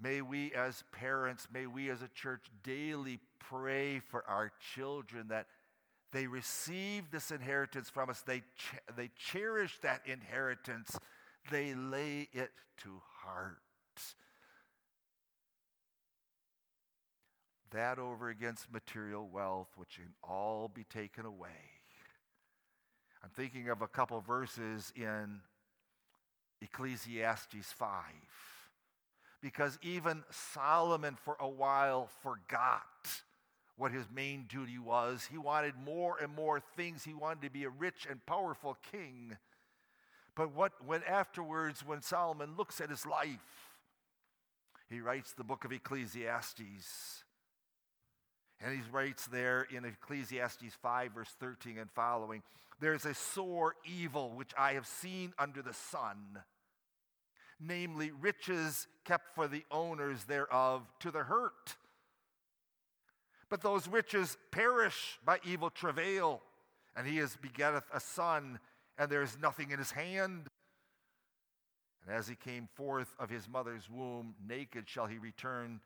May 0.00 0.20
we 0.20 0.52
as 0.52 0.84
parents, 0.92 1.48
may 1.52 1.66
we 1.66 1.90
as 1.90 2.02
a 2.02 2.08
church 2.08 2.44
daily 2.62 3.18
pray 3.40 3.98
for 3.98 4.22
our 4.28 4.52
children 4.74 5.28
that 5.28 5.46
they 6.12 6.26
receive 6.26 7.10
this 7.10 7.30
inheritance 7.30 7.90
from 7.90 8.08
us. 8.08 8.22
They, 8.22 8.40
ch- 8.40 8.94
they 8.96 9.10
cherish 9.16 9.78
that 9.82 10.02
inheritance. 10.06 10.96
They 11.50 11.74
lay 11.74 12.28
it 12.32 12.50
to 12.84 13.00
heart. 13.22 13.56
That 17.72 17.98
over 17.98 18.30
against 18.30 18.72
material 18.72 19.28
wealth, 19.30 19.68
which 19.76 19.96
can 19.96 20.14
all 20.22 20.70
be 20.72 20.84
taken 20.84 21.26
away. 21.26 21.77
I'm 23.28 23.44
thinking 23.44 23.68
of 23.68 23.82
a 23.82 23.86
couple 23.86 24.20
verses 24.22 24.90
in 24.96 25.40
Ecclesiastes 26.62 27.72
5. 27.72 27.90
Because 29.42 29.78
even 29.82 30.24
Solomon, 30.30 31.14
for 31.22 31.36
a 31.38 31.48
while, 31.48 32.08
forgot 32.22 32.86
what 33.76 33.92
his 33.92 34.06
main 34.14 34.46
duty 34.48 34.78
was. 34.78 35.28
He 35.30 35.36
wanted 35.36 35.74
more 35.84 36.16
and 36.22 36.34
more 36.34 36.60
things. 36.74 37.04
He 37.04 37.12
wanted 37.12 37.42
to 37.42 37.50
be 37.50 37.64
a 37.64 37.68
rich 37.68 38.06
and 38.08 38.24
powerful 38.24 38.78
king. 38.92 39.36
But 40.34 40.54
what 40.54 40.72
when 40.86 41.02
afterwards, 41.02 41.84
when 41.84 42.00
Solomon 42.00 42.54
looks 42.56 42.80
at 42.80 42.88
his 42.88 43.04
life, 43.04 43.74
he 44.88 45.00
writes 45.00 45.32
the 45.32 45.44
book 45.44 45.66
of 45.66 45.72
Ecclesiastes. 45.72 47.24
And 48.60 48.74
he 48.74 48.80
writes 48.90 49.26
there 49.26 49.66
in 49.70 49.84
Ecclesiastes 49.84 50.74
5, 50.82 51.12
verse 51.12 51.34
13 51.38 51.78
and 51.78 51.90
following 51.90 52.42
There's 52.80 53.04
a 53.04 53.14
sore 53.14 53.74
evil 53.86 54.30
which 54.30 54.50
I 54.58 54.72
have 54.72 54.86
seen 54.86 55.32
under 55.38 55.62
the 55.62 55.74
sun, 55.74 56.40
namely 57.60 58.10
riches 58.10 58.88
kept 59.04 59.34
for 59.34 59.46
the 59.46 59.64
owners 59.70 60.24
thereof 60.24 60.82
to 61.00 61.10
the 61.10 61.24
hurt. 61.24 61.76
But 63.48 63.62
those 63.62 63.88
riches 63.88 64.36
perish 64.50 65.18
by 65.24 65.38
evil 65.44 65.70
travail, 65.70 66.42
and 66.96 67.06
he 67.06 67.18
has 67.18 67.36
begetteth 67.36 67.84
a 67.92 68.00
son, 68.00 68.58
and 68.98 69.10
there 69.10 69.22
is 69.22 69.38
nothing 69.40 69.70
in 69.70 69.78
his 69.78 69.92
hand. 69.92 70.48
And 72.04 72.14
as 72.14 72.28
he 72.28 72.34
came 72.34 72.68
forth 72.74 73.14
of 73.18 73.30
his 73.30 73.48
mother's 73.48 73.88
womb, 73.88 74.34
naked 74.46 74.88
shall 74.88 75.06
he 75.06 75.18
return 75.18 75.80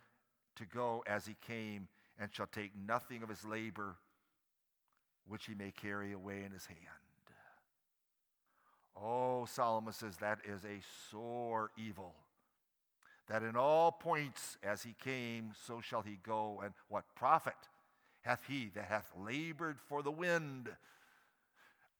to 0.57 0.65
go 0.67 1.05
as 1.07 1.27
he 1.27 1.37
came, 1.47 1.89
and 2.19 2.31
shall 2.33 2.47
take 2.47 2.73
nothing 2.87 3.23
of 3.23 3.29
his 3.29 3.45
labor, 3.45 3.97
which 5.27 5.47
he 5.47 5.55
may 5.55 5.71
carry 5.71 6.13
away 6.13 6.43
in 6.45 6.53
his 6.53 6.67
hand. 6.67 6.79
Oh, 8.97 9.47
Solomon 9.47 9.93
says 9.93 10.19
that 10.19 10.41
is 10.45 10.65
a 10.65 10.81
sore 11.11 11.71
evil 11.79 12.15
that 13.29 13.43
in 13.43 13.57
all 13.57 13.93
points 13.93 14.59
as 14.63 14.83
he 14.83 14.95
came, 15.03 15.53
so 15.67 15.81
shall 15.81 16.03
he 16.03 16.19
go. 16.23 16.61
And 16.63 16.75
what 16.89 17.05
profit 17.15 17.55
hath 18.23 18.43
he 18.47 18.71
that 18.75 18.85
hath 18.85 19.09
labored 19.19 19.79
for 19.89 20.03
the 20.03 20.11
wind? 20.11 20.69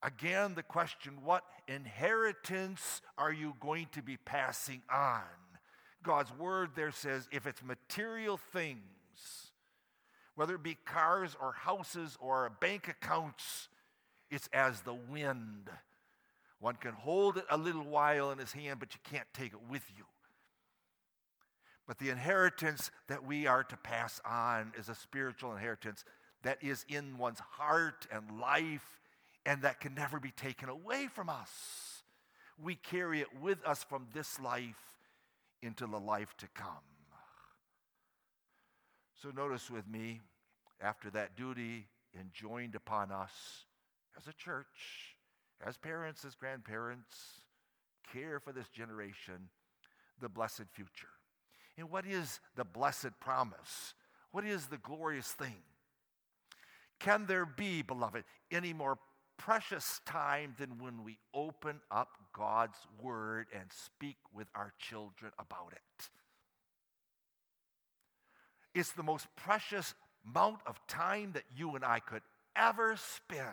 Again, 0.03 0.55
the 0.55 0.63
question 0.63 1.23
what 1.25 1.45
inheritance 1.69 3.01
are 3.17 3.33
you 3.33 3.55
going 3.61 3.87
to 3.93 4.03
be 4.03 4.17
passing 4.17 4.83
on? 4.93 5.23
God's 6.03 6.37
word 6.37 6.71
there 6.75 6.91
says 6.91 7.29
if 7.31 7.47
it's 7.47 7.63
material 7.63 8.37
things, 8.37 9.42
whether 10.35 10.55
it 10.55 10.63
be 10.63 10.77
cars 10.85 11.37
or 11.41 11.53
houses 11.53 12.17
or 12.21 12.51
bank 12.61 12.89
accounts, 12.89 13.69
it's 14.31 14.49
as 14.53 14.81
the 14.81 14.95
wind. 14.95 15.69
One 16.59 16.77
can 16.77 16.93
hold 16.93 17.37
it 17.37 17.45
a 17.51 17.59
little 17.59 17.85
while 17.85 18.31
in 18.31 18.39
his 18.39 18.53
hand, 18.53 18.81
but 18.81 18.95
you 18.95 19.01
can't 19.11 19.27
take 19.35 19.53
it 19.53 19.61
with 19.69 19.85
you. 19.97 20.05
But 21.87 21.99
the 21.99 22.11
inheritance 22.11 22.91
that 23.09 23.27
we 23.27 23.47
are 23.47 23.65
to 23.65 23.77
pass 23.77 24.21
on 24.25 24.73
is 24.79 24.89
a 24.89 24.95
spiritual 24.95 25.53
inheritance 25.53 26.05
that 26.43 26.59
is 26.63 26.85
in 26.89 27.19
one's 27.19 27.41
heart 27.41 28.07
and 28.13 28.41
life 28.41 29.01
and 29.45 29.63
that 29.63 29.81
can 29.81 29.95
never 29.95 30.21
be 30.21 30.31
taken 30.31 30.69
away 30.69 31.09
from 31.13 31.29
us. 31.29 32.03
We 32.63 32.77
carry 32.77 33.21
it 33.21 33.41
with 33.41 33.59
us 33.67 33.83
from 33.83 34.07
this 34.15 34.39
life 34.39 34.97
into 35.63 35.87
the 35.87 35.99
life 35.99 36.35
to 36.39 36.47
come. 36.55 36.92
So 39.23 39.31
notice 39.31 39.71
with 39.71 39.87
me, 39.87 40.21
after 40.81 41.09
that 41.11 41.37
duty 41.37 41.87
enjoined 42.19 42.75
upon 42.75 43.13
us 43.13 43.31
as 44.19 44.27
a 44.27 44.33
church, 44.33 45.15
as 45.65 45.77
parents, 45.77 46.25
as 46.25 46.35
grandparents, 46.35 47.17
care 48.13 48.41
for 48.41 48.53
this 48.53 48.69
generation, 48.69 49.49
the 50.21 50.29
blessed 50.29 50.65
future. 50.73 51.07
And 51.79 51.89
what 51.89 52.05
is 52.05 52.41
the 52.57 52.65
blessed 52.65 53.13
promise? 53.21 53.95
What 54.33 54.45
is 54.45 54.67
the 54.67 54.79
glorious 54.79 55.29
thing? 55.29 55.63
Can 56.99 57.27
there 57.27 57.47
be, 57.47 57.83
beloved, 57.83 58.25
any 58.51 58.73
more 58.73 58.99
precious 59.39 60.01
time 60.05 60.57
than 60.59 60.79
when 60.79 61.05
we 61.05 61.19
open 61.33 61.81
up 61.93 62.09
God's 62.37 62.79
Word 63.01 63.47
and 63.55 63.67
speak 63.71 64.17
with 64.35 64.49
our 64.57 64.73
children 64.81 65.31
about 65.39 65.73
it? 65.73 66.09
It's 68.75 68.93
the 68.93 69.03
most 69.03 69.27
precious 69.37 69.95
amount 70.27 70.61
of 70.67 70.79
time 70.87 71.33
that 71.33 71.45
you 71.57 71.75
and 71.75 71.85
I 71.85 72.01
could 72.01 72.23
ever 72.57 72.97
spend. 72.97 73.49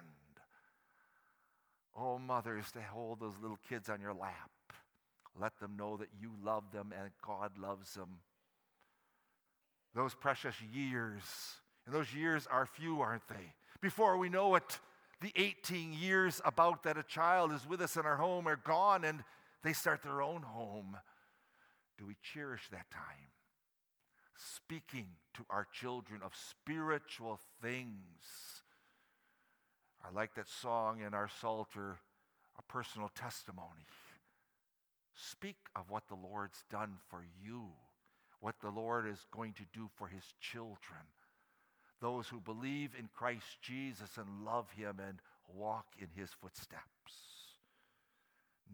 Oh, 1.98 2.18
mothers, 2.18 2.72
to 2.74 2.82
hold 2.82 3.20
those 3.20 3.34
little 3.42 3.60
kids 3.68 3.90
on 3.90 4.00
your 4.00 4.14
lap 4.14 4.50
let 5.40 5.58
them 5.60 5.76
know 5.78 5.98
that 5.98 6.10
you 6.20 6.32
love 6.44 6.72
them 6.72 6.94
and 6.98 7.12
God 7.26 7.52
loves 7.58 7.94
them. 7.94 8.20
Those 9.96 10.14
precious 10.14 10.56
years, 10.74 11.24
and 11.86 11.96
those 11.96 12.14
years 12.14 12.48
are 12.50 12.66
few, 12.66 13.02
aren't 13.02 13.28
they? 13.28 13.54
Before 13.82 14.18
we 14.18 14.30
know 14.30 14.56
it, 14.56 14.80
the 15.22 15.32
18 15.36 15.94
years 15.94 16.42
about 16.46 16.84
that 16.84 16.98
a 16.98 17.04
child 17.04 17.52
is 17.52 17.68
with 17.68 17.82
us 17.82 17.96
in 17.96 18.06
our 18.06 18.18
home 18.18 18.48
are 18.48 18.58
gone 18.58 19.04
and 19.04 19.24
they 19.64 19.74
start 19.74 20.04
their 20.04 20.22
own 20.22 20.42
home. 20.42 20.98
Do 21.98 22.06
we 22.06 22.16
cherish 22.22 22.68
that 22.72 22.90
time? 22.92 23.32
Speaking 24.40 25.08
to 25.34 25.46
our 25.50 25.68
children 25.74 26.22
of 26.24 26.32
spiritual 26.34 27.42
things. 27.62 28.64
I 30.02 30.16
like 30.16 30.34
that 30.36 30.48
song 30.48 31.02
in 31.06 31.14
our 31.14 31.28
Psalter, 31.42 31.98
a 32.58 32.62
personal 32.72 33.10
testimony. 33.10 33.86
Speak 35.14 35.58
of 35.76 35.90
what 35.90 36.08
the 36.08 36.16
Lord's 36.16 36.64
done 36.72 36.94
for 37.10 37.26
you, 37.44 37.66
what 38.40 38.56
the 38.62 38.70
Lord 38.70 39.06
is 39.06 39.26
going 39.30 39.52
to 39.54 39.66
do 39.74 39.90
for 39.98 40.08
his 40.08 40.24
children, 40.40 41.04
those 42.00 42.30
who 42.30 42.40
believe 42.40 42.92
in 42.98 43.10
Christ 43.14 43.62
Jesus 43.62 44.18
and 44.18 44.46
love 44.46 44.72
him 44.72 45.02
and 45.06 45.20
walk 45.54 45.88
in 46.00 46.08
his 46.16 46.30
footsteps. 46.42 46.84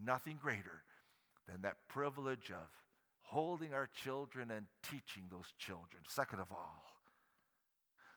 Nothing 0.04 0.38
greater 0.40 0.84
than 1.48 1.62
that 1.62 1.88
privilege 1.88 2.52
of 2.52 2.68
holding 3.26 3.74
our 3.74 3.88
children 4.02 4.50
and 4.50 4.66
teaching 4.82 5.24
those 5.30 5.52
children. 5.58 6.02
Second 6.08 6.40
of 6.40 6.50
all, 6.50 6.82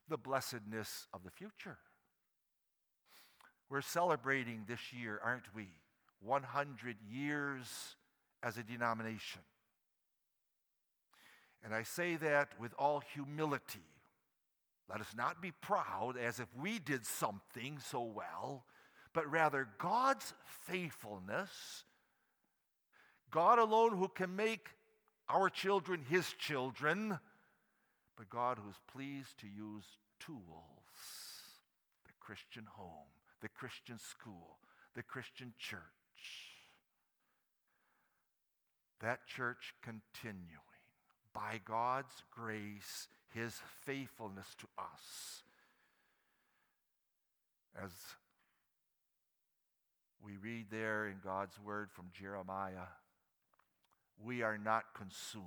the 0.07 0.17
blessedness 0.17 1.07
of 1.13 1.23
the 1.23 1.31
future. 1.31 1.77
We're 3.69 3.81
celebrating 3.81 4.65
this 4.67 4.91
year, 4.91 5.19
aren't 5.23 5.53
we? 5.55 5.67
100 6.21 6.97
years 7.09 7.95
as 8.41 8.57
a 8.57 8.63
denomination. 8.63 9.41
And 11.63 11.73
I 11.73 11.83
say 11.83 12.15
that 12.15 12.49
with 12.59 12.73
all 12.79 13.01
humility. 13.13 13.85
Let 14.89 15.01
us 15.01 15.13
not 15.15 15.41
be 15.41 15.51
proud 15.51 16.17
as 16.17 16.39
if 16.39 16.47
we 16.59 16.79
did 16.79 17.05
something 17.05 17.77
so 17.79 18.01
well, 18.01 18.65
but 19.13 19.29
rather 19.29 19.67
God's 19.77 20.33
faithfulness, 20.65 21.83
God 23.29 23.59
alone 23.59 23.97
who 23.97 24.07
can 24.07 24.35
make 24.35 24.69
our 25.29 25.49
children 25.49 26.05
his 26.09 26.27
children, 26.33 27.19
but 28.17 28.29
God 28.29 28.59
who's 28.63 28.79
pleased 28.91 29.39
to 29.39 29.47
use 29.47 29.85
tools 30.19 30.41
the 32.05 32.13
Christian 32.19 32.65
home, 32.67 33.13
the 33.41 33.49
Christian 33.49 33.99
school, 33.99 34.57
the 34.95 35.03
Christian 35.03 35.53
church 35.59 35.79
that 39.01 39.25
church 39.27 39.73
continuing 39.81 40.45
by 41.33 41.59
God's 41.63 42.23
grace, 42.31 43.07
his 43.33 43.59
faithfulness 43.85 44.47
to 44.59 44.67
us. 44.77 45.43
As 47.81 47.91
we 50.23 50.33
read 50.37 50.65
there 50.69 51.07
in 51.07 51.17
God's 51.23 51.57
word 51.63 51.89
from 51.91 52.07
Jeremiah, 52.19 52.89
we 54.23 54.41
are 54.41 54.57
not 54.57 54.93
consumed 54.93 55.45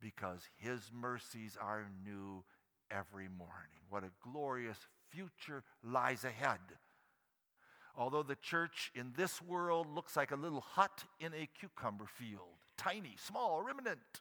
because 0.00 0.48
his 0.56 0.90
mercies 0.92 1.56
are 1.60 1.86
new 2.04 2.44
every 2.90 3.28
morning. 3.28 3.80
What 3.88 4.04
a 4.04 4.10
glorious 4.22 4.78
future 5.10 5.62
lies 5.82 6.24
ahead. 6.24 6.60
Although 7.96 8.22
the 8.22 8.36
church 8.36 8.90
in 8.94 9.12
this 9.16 9.42
world 9.42 9.86
looks 9.94 10.16
like 10.16 10.30
a 10.30 10.36
little 10.36 10.62
hut 10.62 11.04
in 11.20 11.32
a 11.34 11.48
cucumber 11.58 12.06
field, 12.06 12.58
tiny, 12.76 13.16
small, 13.22 13.62
remnant, 13.62 14.20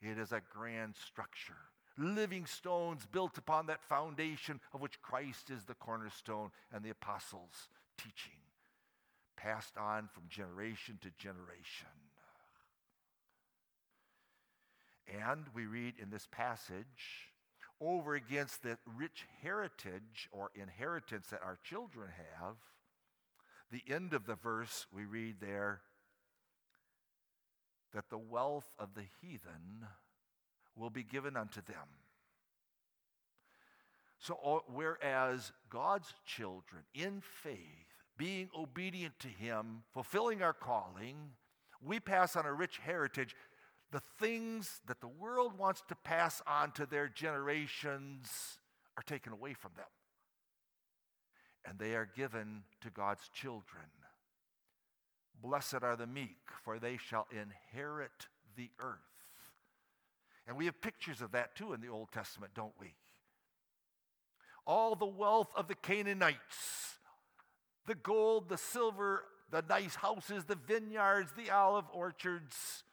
it 0.00 0.18
is 0.18 0.32
a 0.32 0.40
grand 0.52 0.94
structure. 0.96 1.56
Living 1.98 2.46
stones 2.46 3.06
built 3.10 3.36
upon 3.36 3.66
that 3.66 3.82
foundation 3.82 4.60
of 4.72 4.80
which 4.80 5.02
Christ 5.02 5.50
is 5.50 5.64
the 5.64 5.74
cornerstone 5.74 6.50
and 6.72 6.82
the 6.82 6.90
apostles' 6.90 7.68
teaching, 7.98 8.39
passed 9.42 9.76
on 9.76 10.08
from 10.12 10.24
generation 10.28 10.98
to 11.02 11.10
generation. 11.18 11.88
And 15.28 15.46
we 15.54 15.66
read 15.66 15.94
in 16.00 16.10
this 16.10 16.28
passage 16.30 17.30
over 17.80 18.14
against 18.14 18.62
the 18.62 18.78
rich 18.96 19.26
heritage 19.42 20.28
or 20.30 20.50
inheritance 20.54 21.28
that 21.28 21.42
our 21.42 21.58
children 21.64 22.08
have, 22.16 22.56
the 23.72 23.82
end 23.92 24.12
of 24.12 24.26
the 24.26 24.34
verse 24.34 24.86
we 24.92 25.04
read 25.04 25.36
there 25.40 25.80
that 27.94 28.10
the 28.10 28.18
wealth 28.18 28.70
of 28.78 28.94
the 28.94 29.04
heathen 29.20 29.86
will 30.76 30.90
be 30.90 31.02
given 31.02 31.36
unto 31.36 31.60
them. 31.62 31.88
So, 34.20 34.38
uh, 34.44 34.58
whereas 34.72 35.50
God's 35.70 36.12
children 36.26 36.82
in 36.94 37.22
faith, 37.42 37.89
being 38.20 38.50
obedient 38.54 39.18
to 39.18 39.28
Him, 39.28 39.82
fulfilling 39.94 40.42
our 40.42 40.52
calling, 40.52 41.16
we 41.82 41.98
pass 41.98 42.36
on 42.36 42.44
a 42.44 42.52
rich 42.52 42.78
heritage 42.84 43.34
the 43.92 44.02
things 44.18 44.82
that 44.86 45.00
the 45.00 45.08
world 45.08 45.56
wants 45.56 45.82
to 45.88 45.94
pass 45.94 46.42
on 46.46 46.70
to 46.72 46.84
their 46.84 47.08
generations 47.08 48.58
are 48.98 49.02
taken 49.02 49.32
away 49.32 49.54
from 49.54 49.70
them. 49.74 49.86
And 51.66 51.78
they 51.78 51.94
are 51.94 52.10
given 52.14 52.64
to 52.82 52.90
God's 52.90 53.26
children. 53.32 53.86
Blessed 55.42 55.82
are 55.82 55.96
the 55.96 56.06
meek, 56.06 56.36
for 56.62 56.78
they 56.78 56.98
shall 56.98 57.26
inherit 57.32 58.26
the 58.54 58.68
earth. 58.78 58.98
And 60.46 60.58
we 60.58 60.66
have 60.66 60.82
pictures 60.82 61.22
of 61.22 61.32
that 61.32 61.56
too 61.56 61.72
in 61.72 61.80
the 61.80 61.88
Old 61.88 62.12
Testament, 62.12 62.52
don't 62.54 62.74
we? 62.78 62.92
All 64.66 64.94
the 64.94 65.06
wealth 65.06 65.48
of 65.56 65.68
the 65.68 65.74
Canaanites, 65.74 66.98
the 67.90 67.96
gold, 67.96 68.48
the 68.48 68.56
silver, 68.56 69.24
the 69.50 69.64
nice 69.68 69.96
houses, 69.96 70.44
the 70.44 70.54
vineyards, 70.54 71.32
the 71.36 71.50
olive 71.50 71.86
orchards, 71.92 72.84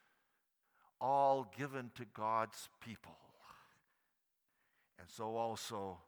all 0.99 1.53
given 1.55 1.91
to 1.93 2.03
God's 2.15 2.67
people. 2.83 3.15
And 4.97 5.07
so 5.07 5.35
also, 5.35 5.99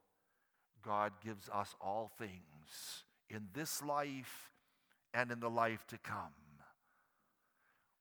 God 0.84 1.12
gives 1.24 1.48
us 1.50 1.76
all 1.80 2.10
things 2.18 3.04
in 3.30 3.50
this 3.54 3.84
life 3.84 4.50
and 5.14 5.30
in 5.30 5.40
the 5.40 5.52
life 5.52 5.86
to 5.90 6.00
come. 6.00 6.34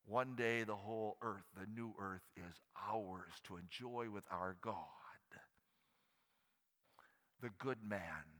One 0.06 0.36
day, 0.36 0.64
the 0.64 0.74
whole 0.74 1.18
earth, 1.20 1.44
the 1.54 1.66
new 1.70 1.92
earth, 2.00 2.22
is 2.34 2.62
ours 2.90 3.34
to 3.44 3.58
enjoy 3.58 4.08
with 4.10 4.24
our 4.30 4.56
God. 4.62 4.74
The 7.42 7.50
good 7.58 7.84
man 7.86 8.37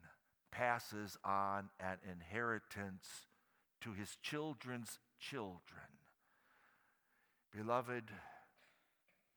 passes 0.50 1.16
on 1.24 1.70
an 1.80 1.98
inheritance 2.10 3.06
to 3.80 3.92
his 3.92 4.16
children's 4.22 4.98
children. 5.20 5.98
Beloved, 7.54 8.04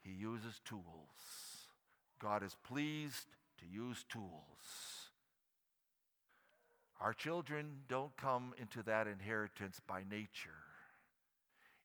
he 0.02 0.12
uses 0.12 0.60
tools. 0.66 1.62
God 2.20 2.44
is 2.44 2.56
pleased 2.64 3.28
to 3.60 3.66
use 3.66 4.04
tools. 4.10 5.12
Our 7.00 7.14
children 7.14 7.82
don't 7.88 8.16
come 8.16 8.54
into 8.60 8.84
that 8.84 9.08
inheritance 9.08 9.82
by 9.88 10.04
nature. 10.10 10.52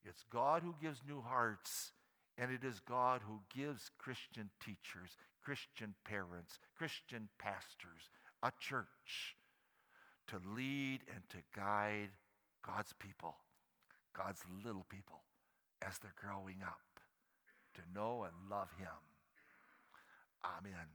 It's 0.05 0.23
God 0.31 0.61
who 0.63 0.75
gives 0.81 1.01
new 1.07 1.21
hearts, 1.21 1.91
and 2.37 2.51
it 2.51 2.63
is 2.63 2.79
God 2.79 3.21
who 3.27 3.39
gives 3.53 3.89
Christian 3.97 4.49
teachers, 4.63 5.17
Christian 5.43 5.95
parents, 6.05 6.59
Christian 6.77 7.29
pastors, 7.39 8.09
a 8.43 8.51
church 8.59 9.35
to 10.27 10.39
lead 10.55 10.99
and 11.13 11.27
to 11.29 11.37
guide 11.55 12.09
God's 12.65 12.93
people, 12.99 13.35
God's 14.15 14.41
little 14.63 14.85
people, 14.89 15.21
as 15.81 15.97
they're 15.99 16.13
growing 16.15 16.57
up 16.61 16.79
to 17.75 17.81
know 17.93 18.23
and 18.23 18.49
love 18.49 18.69
Him. 18.77 18.87
Amen. 20.43 20.87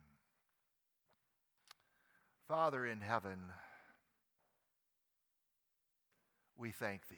Father 2.49 2.87
in 2.87 3.01
heaven, 3.01 3.39
we 6.57 6.71
thank 6.71 7.09
Thee. 7.09 7.17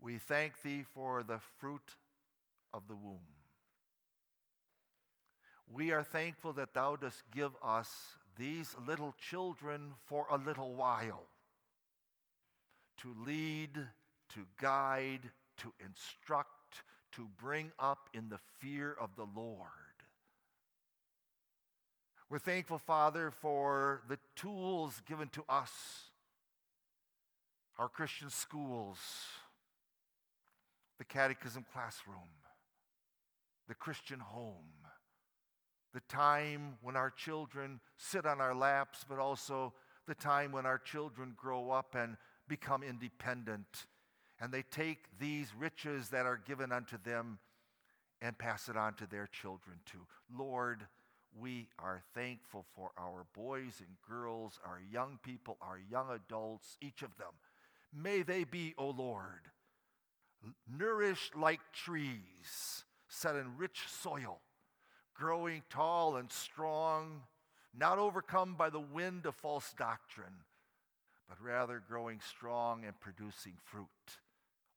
We 0.00 0.18
thank 0.18 0.62
Thee 0.62 0.84
for 0.94 1.22
the 1.22 1.40
fruit 1.58 1.96
of 2.72 2.86
the 2.88 2.94
womb. 2.94 3.37
We 5.72 5.92
are 5.92 6.02
thankful 6.02 6.52
that 6.54 6.74
Thou 6.74 6.96
dost 6.96 7.22
give 7.34 7.52
us 7.62 7.90
these 8.38 8.74
little 8.86 9.14
children 9.30 9.92
for 10.06 10.26
a 10.30 10.38
little 10.38 10.74
while 10.74 11.26
to 12.98 13.14
lead, 13.24 13.70
to 13.74 14.40
guide, 14.60 15.30
to 15.58 15.72
instruct, 15.84 16.82
to 17.12 17.28
bring 17.40 17.72
up 17.78 18.08
in 18.14 18.28
the 18.28 18.38
fear 18.60 18.96
of 19.00 19.10
the 19.16 19.26
Lord. 19.36 19.68
We're 22.30 22.38
thankful, 22.38 22.78
Father, 22.78 23.30
for 23.30 24.02
the 24.08 24.18
tools 24.36 25.00
given 25.06 25.28
to 25.30 25.44
us, 25.48 25.70
our 27.78 27.88
Christian 27.88 28.28
schools, 28.28 28.98
the 30.98 31.04
catechism 31.04 31.64
classroom, 31.72 32.28
the 33.68 33.74
Christian 33.74 34.18
home, 34.18 34.77
the 35.94 36.00
time 36.08 36.76
when 36.82 36.96
our 36.96 37.10
children 37.10 37.80
sit 37.96 38.26
on 38.26 38.40
our 38.40 38.54
laps, 38.54 39.04
but 39.08 39.18
also 39.18 39.72
the 40.06 40.14
time 40.14 40.52
when 40.52 40.66
our 40.66 40.78
children 40.78 41.34
grow 41.36 41.70
up 41.70 41.94
and 41.94 42.16
become 42.48 42.82
independent 42.82 43.86
and 44.40 44.52
they 44.52 44.62
take 44.62 45.04
these 45.18 45.52
riches 45.58 46.10
that 46.10 46.26
are 46.26 46.40
given 46.46 46.72
unto 46.72 46.96
them 47.02 47.38
and 48.20 48.38
pass 48.38 48.68
it 48.68 48.76
on 48.76 48.94
to 48.94 49.06
their 49.06 49.26
children 49.26 49.76
too. 49.84 50.06
Lord, 50.36 50.86
we 51.38 51.68
are 51.78 52.02
thankful 52.14 52.64
for 52.74 52.90
our 52.98 53.26
boys 53.34 53.80
and 53.80 53.96
girls, 54.08 54.58
our 54.64 54.80
young 54.92 55.18
people, 55.22 55.56
our 55.60 55.78
young 55.90 56.10
adults, 56.10 56.76
each 56.80 57.02
of 57.02 57.16
them. 57.16 57.32
May 57.92 58.22
they 58.22 58.44
be, 58.44 58.74
O 58.78 58.90
Lord, 58.90 59.50
nourished 60.68 61.36
like 61.36 61.60
trees 61.72 62.84
set 63.08 63.36
in 63.36 63.56
rich 63.56 63.80
soil, 63.88 64.40
growing 65.18 65.62
tall 65.68 66.16
and 66.16 66.30
strong, 66.30 67.22
not 67.76 67.98
overcome 67.98 68.54
by 68.54 68.70
the 68.70 68.80
wind 68.80 69.26
of 69.26 69.34
false 69.34 69.74
doctrine, 69.76 70.44
but 71.28 71.42
rather 71.42 71.82
growing 71.88 72.20
strong 72.20 72.84
and 72.84 72.98
producing 73.00 73.54
fruit 73.64 73.86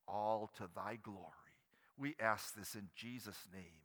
all 0.08 0.50
to 0.56 0.64
thy 0.74 0.98
glory. 1.02 1.28
We 1.96 2.14
ask 2.20 2.54
this 2.54 2.74
in 2.74 2.88
Jesus' 2.94 3.48
name. 3.52 3.81